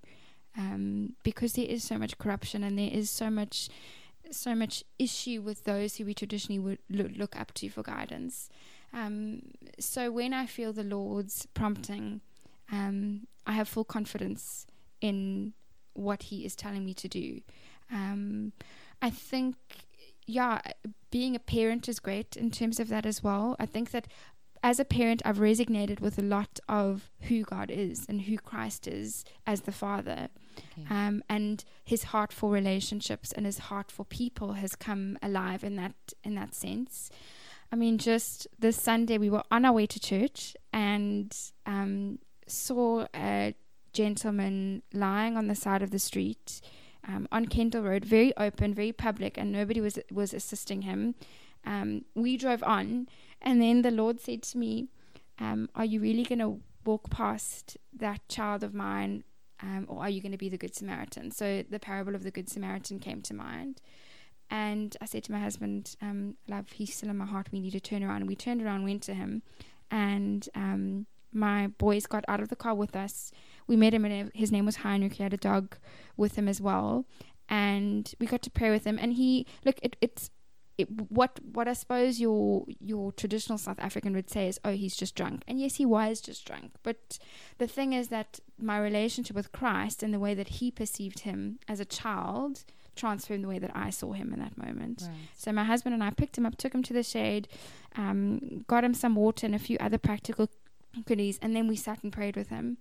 um, 0.58 1.13
because 1.24 1.54
there 1.54 1.65
is 1.65 1.84
so 1.84 1.98
much 1.98 2.17
corruption 2.17 2.63
and 2.63 2.78
there 2.78 2.91
is 2.91 3.10
so 3.10 3.30
much 3.30 3.70
so 4.32 4.56
much 4.56 4.84
issue 5.00 5.41
with 5.41 5.63
those 5.63 5.96
who 5.96 6.06
we 6.06 6.13
traditionally 6.13 6.60
would 6.60 6.80
look, 6.89 7.12
look 7.15 7.39
up 7.39 7.54
to 7.54 7.70
for 7.70 7.84
guidance. 7.84 8.50
Um, 8.93 9.41
so 9.80 10.12
when 10.12 10.34
I 10.34 10.46
feel 10.46 10.74
the 10.74 10.84
Lord's 10.84 11.46
prompting, 11.54 12.22
um, 12.71 13.27
I 13.45 13.53
have 13.53 13.67
full 13.67 13.86
confidence 13.86 14.67
in 15.01 15.53
what 15.93 16.23
He 16.23 16.45
is 16.45 16.56
telling 16.56 16.86
me 16.86 16.93
to 16.95 17.08
do. 17.08 17.41
Um, 17.91 18.53
I 19.01 19.10
think, 19.10 19.56
yeah, 20.25 20.60
being 21.12 21.36
a 21.36 21.39
parent 21.39 21.88
is 21.88 21.99
great 21.99 22.36
in 22.36 22.51
terms 22.51 22.80
of 22.80 22.89
that 22.89 23.06
as 23.06 23.23
well. 23.23 23.56
I 23.60 23.65
think 23.65 23.91
that 23.91 24.08
as 24.63 24.80
a 24.80 24.86
parent, 24.86 25.21
I've 25.23 25.38
resonated 25.38 25.99
with 25.99 26.17
a 26.17 26.23
lot 26.23 26.60
of 26.67 27.10
who 27.21 27.43
God 27.43 27.69
is 27.71 28.06
and 28.10 28.21
who 28.21 28.38
Christ 28.38 28.88
is 28.88 29.23
as 29.45 29.62
the 29.62 29.71
Father. 29.71 30.30
Okay. 30.58 30.88
Um, 30.89 31.23
and 31.30 31.63
his 31.84 32.06
heart 32.06 32.34
for 32.34 32.49
relationships 32.49 33.32
and 33.32 33.45
his 33.45 33.60
heart 33.60 33.91
for 33.91 34.03
people 34.03 34.53
has 34.53 34.75
come 34.75 35.17
alive 35.21 35.63
in 35.63 35.75
that 35.75 35.93
in 36.23 36.36
that 36.36 36.56
sense. 36.56 37.10
I 37.71 37.75
mean, 37.75 37.97
just 37.97 38.47
this 38.58 38.82
Sunday 38.82 39.17
we 39.17 39.30
were 39.30 39.43
on 39.51 39.65
our 39.65 39.73
way 39.73 39.86
to 39.86 39.99
church 39.99 40.56
and 40.73 41.36
um, 41.65 42.19
saw 42.47 43.05
a 43.15 43.53
gentleman 43.93 44.83
lying 44.93 45.38
on 45.38 45.47
the 45.47 45.55
side 45.55 45.81
of 45.81 45.91
the 45.91 45.99
street 45.99 46.62
um, 47.07 47.27
on 47.31 47.45
Kendall 47.45 47.83
Road, 47.83 48.05
very 48.05 48.36
open, 48.38 48.73
very 48.73 48.91
public, 48.91 49.38
and 49.38 49.51
nobody 49.51 49.81
was 49.81 49.99
was 50.12 50.33
assisting 50.33 50.83
him. 50.83 51.15
Um, 51.65 52.05
we 52.15 52.38
drove 52.38 52.63
on, 52.63 53.07
and 53.41 53.62
then 53.62 53.81
the 53.81 53.91
Lord 53.91 54.19
said 54.19 54.41
to 54.43 54.57
me, 54.57 54.88
um, 55.39 55.69
"Are 55.75 55.86
you 55.86 55.99
really 55.99 56.23
going 56.23 56.39
to 56.39 56.60
walk 56.86 57.10
past 57.10 57.77
that 57.93 58.27
child 58.29 58.63
of 58.63 58.73
mine 58.73 59.23
um, 59.62 59.86
or 59.88 60.01
are 60.01 60.10
you 60.10 60.21
going 60.21 60.31
to 60.31 60.38
be 60.38 60.49
the 60.49 60.57
Good 60.57 60.75
Samaritan? 60.75 61.31
So 61.31 61.63
the 61.69 61.79
parable 61.79 62.15
of 62.15 62.23
the 62.23 62.31
Good 62.31 62.49
Samaritan 62.49 62.99
came 62.99 63.21
to 63.23 63.33
mind. 63.33 63.81
And 64.49 64.95
I 65.01 65.05
said 65.05 65.23
to 65.25 65.31
my 65.31 65.39
husband, 65.39 65.95
um, 66.01 66.36
Love, 66.47 66.71
he's 66.71 66.95
still 66.95 67.10
in 67.10 67.17
my 67.17 67.25
heart. 67.25 67.49
We 67.51 67.60
need 67.60 67.71
to 67.71 67.79
turn 67.79 68.03
around. 68.03 68.17
And 68.17 68.27
we 68.27 68.36
turned 68.36 68.62
around, 68.62 68.83
went 68.83 69.03
to 69.03 69.13
him. 69.13 69.41
And 69.89 70.47
um, 70.55 71.07
my 71.38 71.67
boys 71.67 72.06
got 72.06 72.26
out 72.28 72.41
of 72.41 72.50
the 72.50 72.56
car 72.56 72.73
with 72.73 72.95
us. 72.95 73.32
We 73.67 73.76
met 73.76 73.93
him, 73.93 74.06
and 74.06 74.32
his 74.34 74.52
name 74.52 74.65
was 74.65 74.78
Heinrich. 74.78 75.13
He 75.13 75.23
had 75.23 75.34
a 75.34 75.38
dog 75.38 75.78
with 76.15 76.36
him 76.36 76.47
as 76.47 76.60
well. 76.60 77.06
And 77.50 78.13
we 78.19 78.28
got 78.28 78.41
to 78.41 78.50
pray 78.50 78.69
with 78.69 78.86
him. 78.86 78.97
And 79.00 79.13
he, 79.13 79.45
look, 79.63 79.80
it, 79.82 79.95
it's 80.02 80.30
it, 80.78 80.89
what 81.10 81.39
what 81.43 81.67
I 81.67 81.73
suppose 81.73 82.19
your 82.19 82.65
your 82.80 83.12
traditional 83.12 83.58
South 83.58 83.80
African 83.80 84.13
would 84.13 84.30
say 84.30 84.47
is, 84.47 84.60
oh, 84.63 84.71
he's 84.71 84.95
just 84.95 85.15
drunk. 85.15 85.43
And 85.47 85.60
yes, 85.60 85.76
he 85.76 85.86
was 85.86 86.21
just 86.21 86.45
drunk. 86.45 86.73
But 86.84 87.17
the 87.58 87.67
thing 87.67 87.93
is 87.93 88.10
that 88.10 88.39
my 88.60 88.78
relationship 88.80 89.36
with 89.36 89.52
Christ 89.52 90.04
and 90.04 90.13
the 90.13 90.19
way 90.19 90.34
that 90.34 90.47
He 90.47 90.71
perceived 90.71 91.19
Him 91.19 91.60
as 91.67 91.80
a 91.80 91.86
child 91.86 92.63
transformed 92.95 93.43
the 93.43 93.47
way 93.47 93.60
that 93.60 93.71
I 93.76 93.89
saw 93.89 94.13
Him 94.13 94.34
in 94.34 94.39
that 94.39 94.58
moment. 94.58 95.04
Right. 95.08 95.17
So 95.36 95.52
my 95.52 95.63
husband 95.63 95.93
and 95.93 96.04
I 96.04 96.12
picked 96.12 96.38
him 96.38 96.45
up, 96.45 96.58
took 96.58 96.73
him 96.73 96.84
to 96.84 96.93
the 96.93 97.04
shade, 97.04 97.47
um, 97.95 98.65
got 98.67 98.84
him 98.84 98.93
some 98.93 99.15
water 99.15 99.45
and 99.45 99.56
a 99.56 99.60
few 99.60 99.78
other 99.80 99.97
practical 99.97 100.50
goodies, 101.06 101.39
and 101.41 101.56
then 101.56 101.67
we 101.67 101.76
sat 101.76 102.04
and 102.04 102.12
prayed 102.12 102.36
with 102.36 102.50
him. 102.50 102.78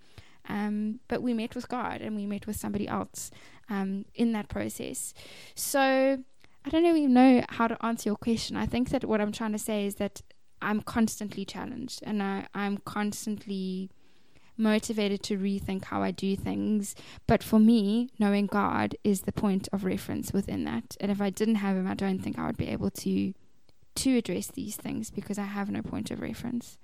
Um, 0.49 1.01
but 1.09 1.23
we 1.23 1.35
met 1.35 1.55
with 1.55 1.69
God 1.69 2.01
and 2.01 2.14
we 2.14 2.25
met 2.25 2.47
with 2.47 2.55
somebody 2.55 2.87
else 2.87 3.33
um, 3.69 4.05
in 4.14 4.33
that 4.33 4.49
process. 4.49 5.12
So 5.55 5.81
I 6.64 6.69
don't 6.69 6.85
even 6.85 7.12
know 7.12 7.42
how 7.49 7.66
to 7.66 7.85
answer 7.85 8.11
your 8.11 8.16
question. 8.16 8.57
I 8.57 8.66
think 8.66 8.90
that 8.90 9.05
what 9.05 9.21
I'm 9.21 9.33
trying 9.33 9.53
to 9.53 9.59
say 9.59 9.87
is 9.87 9.97
that 9.97 10.23
I'm 10.62 10.83
constantly 10.83 11.45
challenged 11.45 12.01
and 12.05 12.23
I, 12.23 12.47
I'm 12.55 12.79
constantly 12.79 13.90
motivated 14.57 15.23
to 15.23 15.37
rethink 15.37 15.85
how 15.85 16.03
I 16.03 16.11
do 16.11 16.35
things. 16.35 16.95
But 17.27 17.42
for 17.42 17.59
me, 17.59 18.09
knowing 18.19 18.47
God 18.47 18.97
is 19.05 19.23
the 19.23 19.33
point 19.33 19.69
of 19.73 19.85
reference 19.85 20.33
within 20.33 20.64
that. 20.64 20.97
And 21.01 21.11
if 21.11 21.21
I 21.21 21.31
didn't 21.31 21.57
have 21.57 21.77
him, 21.77 21.87
I 21.87 21.95
don't 21.95 22.21
think 22.21 22.38
I 22.38 22.47
would 22.47 22.57
be 22.57 22.69
able 22.69 22.90
to 22.90 23.35
to 23.97 24.19
address 24.19 24.49
these 24.49 24.77
things 24.77 25.11
because 25.11 25.38
I 25.38 25.45
have 25.45 25.71
no 25.71 25.81
point 25.81 26.11
of 26.11 26.21
reference. 26.21 26.77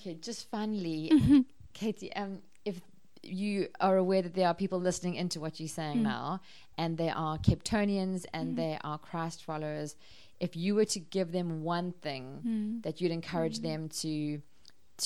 Okay, 0.00 0.14
just 0.14 0.48
finally, 0.50 1.10
Mhm. 1.12 1.44
Katie, 1.74 2.12
um, 2.14 2.40
if 2.64 2.80
you 3.22 3.68
are 3.80 3.96
aware 3.98 4.22
that 4.22 4.34
there 4.34 4.48
are 4.48 4.54
people 4.54 4.78
listening 4.80 5.14
into 5.14 5.40
what 5.40 5.60
you're 5.60 5.68
saying 5.68 5.98
Mm. 5.98 6.02
now, 6.02 6.40
and 6.78 6.96
they 6.96 7.10
are 7.10 7.36
Capetonians 7.38 8.24
and 8.32 8.52
Mm. 8.52 8.56
they 8.56 8.78
are 8.82 8.98
Christ 8.98 9.44
followers, 9.44 9.96
if 10.40 10.56
you 10.56 10.74
were 10.74 10.86
to 10.86 10.98
give 11.00 11.32
them 11.32 11.62
one 11.62 11.92
thing 11.92 12.40
Mm. 12.42 12.82
that 12.82 13.00
you'd 13.00 13.12
encourage 13.12 13.58
Mm. 13.58 13.62
them 13.62 13.88
to 14.02 14.42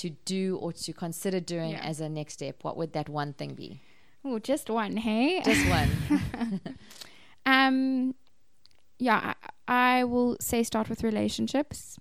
to 0.03 0.11
do 0.25 0.57
or 0.57 0.73
to 0.73 0.93
consider 0.93 1.39
doing 1.39 1.71
Yeah. 1.71 1.81
as 1.85 2.01
a 2.01 2.09
next 2.09 2.35
step, 2.35 2.65
what 2.65 2.77
would 2.77 2.93
that 2.95 3.09
one 3.09 3.33
thing 3.33 3.55
be? 3.55 3.81
Oh, 4.25 4.41
just 4.41 4.69
one, 4.69 4.97
hey? 4.97 5.41
Just 5.45 5.65
one. 5.69 5.89
um, 7.47 8.15
yeah, 8.99 9.35
I, 9.69 9.99
I 10.01 10.05
will 10.05 10.37
say 10.41 10.65
start 10.65 10.89
with 10.89 11.05
relationships 11.05 11.97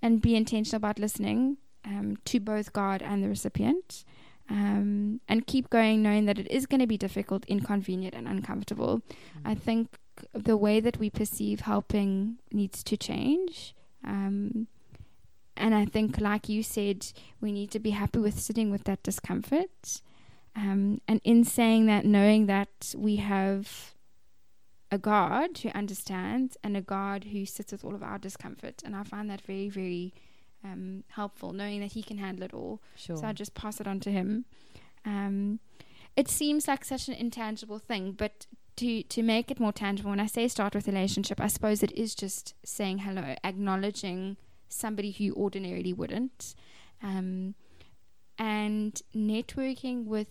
and 0.00 0.22
be 0.22 0.34
intentional 0.34 0.78
about 0.78 0.98
listening 0.98 1.58
um, 1.84 2.16
to 2.24 2.40
both 2.40 2.72
God 2.72 3.02
and 3.02 3.22
the 3.22 3.28
recipient. 3.28 4.04
Um, 4.50 5.20
and 5.28 5.46
keep 5.46 5.70
going, 5.70 6.02
knowing 6.02 6.26
that 6.26 6.38
it 6.38 6.50
is 6.50 6.66
going 6.66 6.80
to 6.80 6.86
be 6.86 6.98
difficult, 6.98 7.44
inconvenient, 7.46 8.14
and 8.14 8.28
uncomfortable. 8.28 9.00
I 9.44 9.54
think 9.54 9.96
the 10.34 10.56
way 10.56 10.80
that 10.80 10.98
we 10.98 11.08
perceive 11.10 11.60
helping 11.60 12.38
needs 12.52 12.82
to 12.84 12.96
change. 12.96 13.74
Um, 14.04 14.66
and 15.56 15.74
I 15.74 15.84
think, 15.84 16.20
like 16.20 16.48
you 16.48 16.62
said, 16.62 17.06
we 17.40 17.52
need 17.52 17.70
to 17.70 17.78
be 17.78 17.90
happy 17.90 18.18
with 18.18 18.38
sitting 18.38 18.70
with 18.70 18.84
that 18.84 19.02
discomfort. 19.02 20.02
Um, 20.54 21.00
and 21.08 21.20
in 21.24 21.44
saying 21.44 21.86
that, 21.86 22.04
knowing 22.04 22.46
that 22.46 22.94
we 22.96 23.16
have 23.16 23.94
a 24.90 24.98
God 24.98 25.58
who 25.58 25.70
understands 25.70 26.58
and 26.62 26.76
a 26.76 26.82
God 26.82 27.24
who 27.24 27.46
sits 27.46 27.72
with 27.72 27.84
all 27.84 27.94
of 27.94 28.02
our 28.02 28.18
discomfort. 28.18 28.82
And 28.84 28.94
I 28.94 29.04
find 29.04 29.30
that 29.30 29.40
very, 29.40 29.70
very 29.70 30.12
um, 30.64 31.04
helpful, 31.08 31.52
knowing 31.52 31.80
that 31.80 31.92
he 31.92 32.02
can 32.02 32.18
handle 32.18 32.44
it 32.44 32.54
all. 32.54 32.80
Sure. 32.96 33.16
So 33.16 33.26
I 33.26 33.32
just 33.32 33.54
pass 33.54 33.80
it 33.80 33.86
on 33.86 34.00
to 34.00 34.10
him. 34.10 34.44
Um, 35.04 35.60
it 36.16 36.28
seems 36.28 36.68
like 36.68 36.84
such 36.84 37.08
an 37.08 37.14
intangible 37.14 37.78
thing, 37.78 38.12
but 38.12 38.46
to 38.76 39.02
to 39.02 39.22
make 39.22 39.50
it 39.50 39.60
more 39.60 39.72
tangible, 39.72 40.10
when 40.10 40.20
I 40.20 40.26
say 40.26 40.48
start 40.48 40.74
with 40.74 40.86
relationship, 40.86 41.40
I 41.40 41.48
suppose 41.48 41.82
it 41.82 41.92
is 41.92 42.14
just 42.14 42.54
saying 42.64 42.98
hello, 42.98 43.34
acknowledging 43.44 44.36
somebody 44.68 45.10
who 45.10 45.24
you 45.24 45.34
ordinarily 45.34 45.92
wouldn't, 45.92 46.54
um, 47.02 47.54
and 48.38 49.00
networking 49.14 50.04
with 50.04 50.28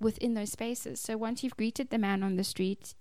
within 0.00 0.34
those 0.34 0.52
spaces. 0.52 1.00
So 1.00 1.16
once 1.16 1.42
you've 1.42 1.56
greeted 1.56 1.90
the 1.90 1.98
man 1.98 2.22
on 2.22 2.36
the 2.36 2.44
street, 2.44 2.94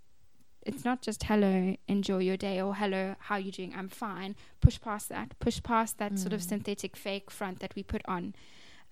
it's 0.67 0.83
not 0.85 1.01
just 1.01 1.23
hello, 1.23 1.75
enjoy 1.87 2.19
your 2.19 2.37
day, 2.37 2.61
or 2.61 2.75
hello, 2.75 3.15
how 3.19 3.35
are 3.35 3.39
you 3.39 3.51
doing? 3.51 3.73
I'm 3.75 3.89
fine. 3.89 4.35
Push 4.61 4.79
past 4.81 5.09
that. 5.09 5.37
Push 5.39 5.63
past 5.63 5.97
that 5.97 6.19
sort 6.19 6.33
of 6.33 6.41
Mm. 6.41 6.49
synthetic 6.49 6.95
fake 6.95 7.31
front 7.31 7.59
that 7.59 7.73
we 7.75 7.83
put 7.83 8.01
on. 8.05 8.35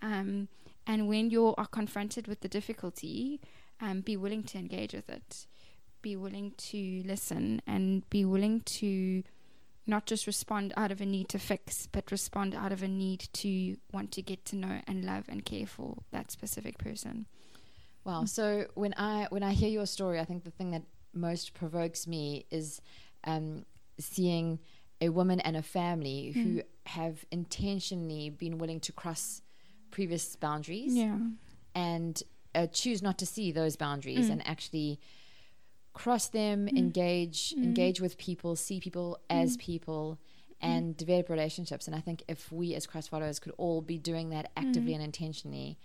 Um, 0.02 0.48
and 0.88 1.08
when 1.08 1.30
you 1.30 1.54
are 1.58 1.68
confronted 1.68 2.28
with 2.28 2.40
the 2.42 2.48
difficulty, 2.48 3.40
um, 3.82 4.02
be 4.02 4.16
willing 4.18 4.44
to 4.44 4.58
engage 4.58 4.94
with 4.94 5.10
it. 5.10 5.48
Be 6.02 6.16
willing 6.16 6.52
to 6.72 7.02
listen 7.06 7.62
and 7.68 8.08
be 8.10 8.24
willing 8.26 8.62
to 8.62 9.24
not 9.88 10.06
just 10.06 10.26
respond 10.28 10.74
out 10.78 10.92
of 10.92 11.02
a 11.02 11.06
need 11.06 11.30
to 11.30 11.40
fix, 11.40 11.88
but 11.88 12.12
respond 12.12 12.56
out 12.56 12.72
of 12.72 12.82
a 12.84 12.88
need 12.88 13.28
to 13.34 13.78
want 13.92 14.12
to 14.14 14.22
get 14.22 14.44
to 14.46 14.56
know 14.56 14.82
and 14.88 15.04
love 15.04 15.26
and 15.28 15.46
care 15.46 15.68
for 15.68 15.98
that 16.12 16.32
specific 16.32 16.78
person. 16.78 17.26
Wow. 18.04 18.26
So 18.26 18.68
when 18.76 18.94
I 18.98 19.28
when 19.30 19.44
I 19.44 19.54
hear 19.54 19.70
your 19.70 19.86
story, 19.88 20.20
I 20.20 20.26
think 20.26 20.44
the 20.44 20.52
thing 20.52 20.72
that 20.72 20.84
most 21.16 21.54
provokes 21.54 22.06
me 22.08 22.46
is 22.52 22.82
um, 23.24 23.66
seeing 24.00 24.60
a 25.02 25.10
woman 25.10 25.40
and 25.40 25.56
a 25.58 25.62
family 25.64 26.32
who 26.32 26.58
Mm. 26.58 26.64
have 26.86 27.26
intentionally 27.32 28.30
been 28.30 28.58
willing 28.58 28.80
to 28.82 28.92
cross 28.92 29.42
previous 29.92 30.36
boundaries 30.36 30.96
Yeah. 30.96 31.20
and 31.74 32.22
uh, 32.54 32.68
choose 32.68 33.02
not 33.02 33.18
to 33.18 33.26
see 33.26 33.52
those 33.52 33.76
boundaries 33.76 34.28
Mm. 34.28 34.32
and 34.34 34.48
actually 34.48 35.00
cross 35.94 36.28
them, 36.30 36.68
Mm. 36.68 36.78
engage, 36.78 37.54
Mm. 37.56 37.64
engage 37.64 38.00
with 38.02 38.18
people, 38.18 38.56
see 38.56 38.80
people 38.80 39.18
as 39.30 39.58
people, 39.58 40.20
and 40.62 40.96
develop 40.96 41.30
relationships. 41.30 41.86
And 41.88 41.96
I 41.96 42.00
think 42.02 42.24
if 42.28 42.52
we 42.52 42.74
as 42.76 42.86
Christ 42.88 43.10
followers 43.10 43.40
could 43.40 43.54
all 43.58 43.82
be 43.82 43.98
doing 43.98 44.30
that 44.30 44.52
actively 44.56 44.92
Mm. 44.94 44.96
and 44.96 45.04
intentionally, 45.04 45.78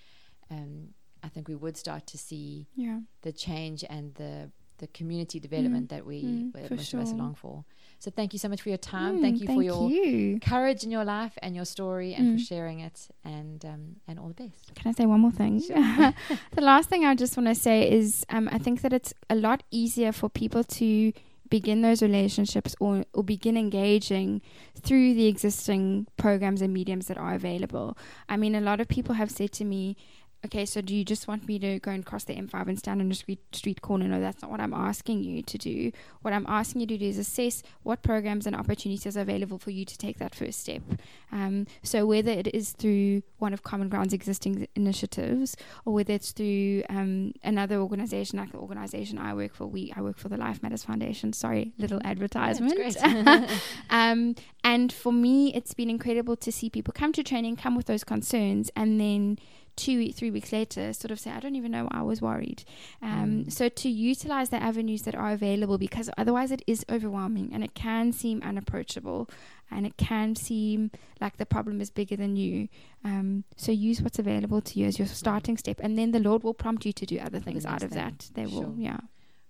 um, 0.51 0.95
I 1.23 1.29
think 1.29 1.49
we 1.49 1.55
would 1.57 1.77
start 1.77 2.07
to 2.09 2.19
see 2.19 2.67
Yeah. 2.77 3.01
the 3.23 3.33
change 3.33 3.85
and 3.91 4.15
the 4.15 4.51
the 4.81 4.89
community 4.89 5.39
development 5.41 5.89
that 5.91 6.05
we 6.05 6.19
Mm, 6.23 6.71
most 6.77 6.93
of 6.95 7.01
us 7.01 7.11
sure. 7.11 7.19
long 7.19 7.35
for. 7.35 7.65
So 7.99 8.11
thank 8.11 8.33
you 8.35 8.39
so 8.39 8.49
much 8.49 8.61
for 8.63 8.71
your 8.75 8.79
time. 8.79 9.19
Mm, 9.19 9.21
thank 9.25 9.41
you 9.41 9.47
for 9.47 9.63
your 9.63 9.89
you. 9.91 10.41
courage 10.41 10.83
in 10.85 10.91
your 10.91 11.05
life 11.05 11.35
and 11.43 11.55
your 11.55 11.65
story 11.77 12.11
and 12.15 12.25
for 12.33 12.39
Mm. 12.43 12.49
sharing 12.51 12.79
it 12.81 13.09
and 13.25 13.65
um, 13.73 13.83
and 14.09 14.19
all 14.19 14.29
the 14.29 14.35
best. 14.45 14.75
Can 14.75 14.87
I 14.91 14.93
say 14.99 15.07
one 15.07 15.21
more 15.21 15.31
thing? 15.43 15.55
the 16.59 16.61
last 16.73 16.89
thing 16.91 17.05
I 17.05 17.15
just 17.15 17.37
want 17.37 17.49
to 17.49 17.55
say 17.55 17.91
is 17.91 18.25
um, 18.31 18.49
I 18.51 18.59
think 18.59 18.81
that 18.83 18.93
it's 18.93 19.13
a 19.29 19.35
lot 19.35 19.63
easier 19.71 20.13
for 20.13 20.29
people 20.29 20.65
to 20.65 21.13
begin 21.51 21.83
those 21.83 22.01
relationships 22.01 22.77
or, 22.79 23.05
or 23.13 23.25
begin 23.25 23.57
engaging 23.57 24.41
through 24.81 25.15
the 25.15 25.27
existing 25.27 26.07
programs 26.17 26.63
and 26.63 26.73
mediums 26.73 27.07
that 27.09 27.19
are 27.19 27.35
available. 27.35 27.99
I 28.29 28.37
mean, 28.37 28.55
a 28.55 28.61
lot 28.61 28.81
of 28.81 28.87
people 28.87 29.17
have 29.17 29.31
said 29.33 29.51
to 29.55 29.65
me, 29.65 29.97
okay, 30.45 30.65
so 30.65 30.81
do 30.81 30.95
you 30.95 31.05
just 31.05 31.29
want 31.29 31.47
me 31.47 31.59
to 31.59 31.79
go 31.81 31.91
and 31.91 32.05
cross 32.05 32.25
the 32.25 32.35
M5 32.35 32.69
and 32.69 32.79
stand 32.79 33.01
on 33.01 33.11
a 33.11 33.15
street, 33.15 33.41
street 33.53 33.83
corner? 33.83 34.07
No, 34.07 34.21
that's 34.21 34.41
not 34.43 34.51
what 34.51 34.61
I'm 34.61 34.73
asking 34.73 35.23
you 35.23 35.43
to 35.43 35.59
do. 35.59 35.93
What 36.23 36.33
I'm 36.33 36.47
asking 36.49 36.83
you 36.83 36.87
to 36.89 36.99
do 36.99 37.07
is 37.07 37.19
assess 37.19 37.63
what 37.83 38.03
programs 38.03 38.47
and 38.47 38.57
opportunities 38.57 39.17
are 39.17 39.21
available 39.21 39.59
for 39.59 39.71
you 39.71 39.85
to 39.85 39.99
take 39.99 40.19
that 40.19 40.35
first 40.35 40.61
step. 40.61 40.83
Um, 41.31 41.67
so 41.83 42.07
whether 42.07 42.31
it 42.31 42.55
is 42.55 42.73
through 42.73 43.23
one 43.39 43.53
of 43.53 43.63
Common 43.63 43.89
Ground's 43.89 44.15
existing 44.15 44.67
initiatives 44.75 45.57
or 45.85 45.93
whether 45.93 46.15
it's 46.15 46.33
through 46.33 46.85
um, 46.89 47.33
another 47.43 47.77
organization 47.77 48.39
like 48.39 48.53
the 48.53 48.59
organization 48.59 49.19
I 49.19 49.35
work 49.35 49.55
for, 49.55 49.67
we 49.67 49.93
I 49.95 50.01
work 50.01 50.17
for 50.19 50.29
the 50.29 50.37
Life 50.37 50.63
Matters 50.63 50.85
Foundation. 50.85 51.33
Sorry, 51.33 51.73
little 51.79 52.01
advertisement. 52.05 52.97
um, 53.91 54.35
and 54.65 54.93
for 54.93 55.13
me, 55.13 55.55
it's 55.55 55.75
been 55.75 55.91
incredible 55.91 56.37
to 56.37 56.51
see 56.51 56.71
people 56.71 56.93
come 56.93 57.13
to 57.13 57.23
training, 57.23 57.57
come 57.57 57.75
with 57.75 57.87
those 57.87 58.05
concerns, 58.05 58.71
and 58.75 59.01
then 59.01 59.39
two, 59.77 60.13
three 60.13 60.31
weeks 60.31 60.53
later, 60.53 60.93
sort 60.93 61.11
of 61.11 61.19
say, 61.21 61.31
I 61.31 61.41
don't 61.41 61.57
even 61.57 61.73
know 61.73 61.85
why 61.85 62.01
I 62.01 62.03
was 62.03 62.21
worried. 62.21 62.65
Um, 63.03 63.31
Mm. 63.31 63.53
So 63.53 63.69
to 63.69 63.89
utilize 63.89 64.49
the 64.51 64.57
avenues 64.63 65.03
that 65.03 65.15
are 65.15 65.31
available, 65.33 65.79
because 65.79 66.11
otherwise 66.19 66.51
it 66.51 66.63
is 66.67 66.85
overwhelming 66.91 67.51
and 67.53 67.63
it 67.63 67.75
can 67.75 68.13
seem 68.13 68.43
unapproachable 68.43 69.29
and 69.71 69.87
it 69.87 69.97
can 69.97 70.35
seem 70.35 70.91
like 71.21 71.37
the 71.37 71.47
problem 71.47 71.81
is 71.81 71.91
bigger 71.91 72.17
than 72.17 72.37
you. 72.37 72.69
Um, 73.05 73.45
so 73.57 73.71
use 73.73 74.03
what's 74.03 74.19
available 74.19 74.61
to 74.63 74.79
you 74.81 74.87
as 74.87 74.99
your 74.99 75.07
starting 75.09 75.57
step, 75.57 75.79
and 75.83 75.97
then 75.97 76.11
the 76.11 76.19
Lord 76.19 76.43
will 76.43 76.55
prompt 76.55 76.85
you 76.85 76.93
to 76.93 77.07
do 77.07 77.19
other 77.19 77.39
things 77.39 77.65
out 77.65 77.83
of 77.83 77.91
thing. 77.91 77.99
that. 77.99 78.31
They 78.35 78.47
will, 78.47 78.75
yeah. 78.77 78.99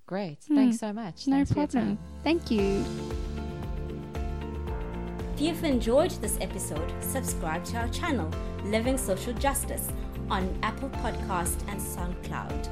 Great. 0.06 0.38
Hmm. 0.46 0.56
Thanks 0.56 0.78
so 0.78 0.92
much. 0.92 1.26
No 1.26 1.36
Thanks 1.36 1.52
problem. 1.52 1.98
Thank 2.22 2.50
you. 2.50 2.84
If 5.34 5.40
you've 5.40 5.64
enjoyed 5.64 6.10
this 6.20 6.36
episode, 6.40 6.92
subscribe 7.00 7.64
to 7.66 7.78
our 7.78 7.88
channel, 7.88 8.30
Living 8.64 8.98
Social 8.98 9.32
Justice, 9.32 9.88
on 10.30 10.56
Apple 10.62 10.90
Podcast 10.90 11.56
and 11.68 11.80
SoundCloud. 11.80 12.68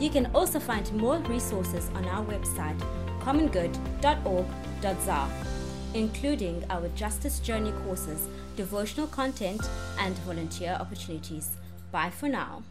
You 0.00 0.10
can 0.10 0.26
also 0.34 0.60
find 0.60 0.92
more 0.94 1.18
resources 1.20 1.88
on 1.94 2.04
our 2.06 2.24
website, 2.24 2.78
commongood.org.za, 3.20 5.28
including 5.94 6.64
our 6.70 6.88
Justice 6.88 7.38
Journey 7.38 7.72
courses, 7.84 8.28
devotional 8.56 9.06
content, 9.06 9.62
and 9.98 10.18
volunteer 10.18 10.76
opportunities. 10.80 11.56
Bye 11.90 12.10
for 12.10 12.28
now. 12.28 12.62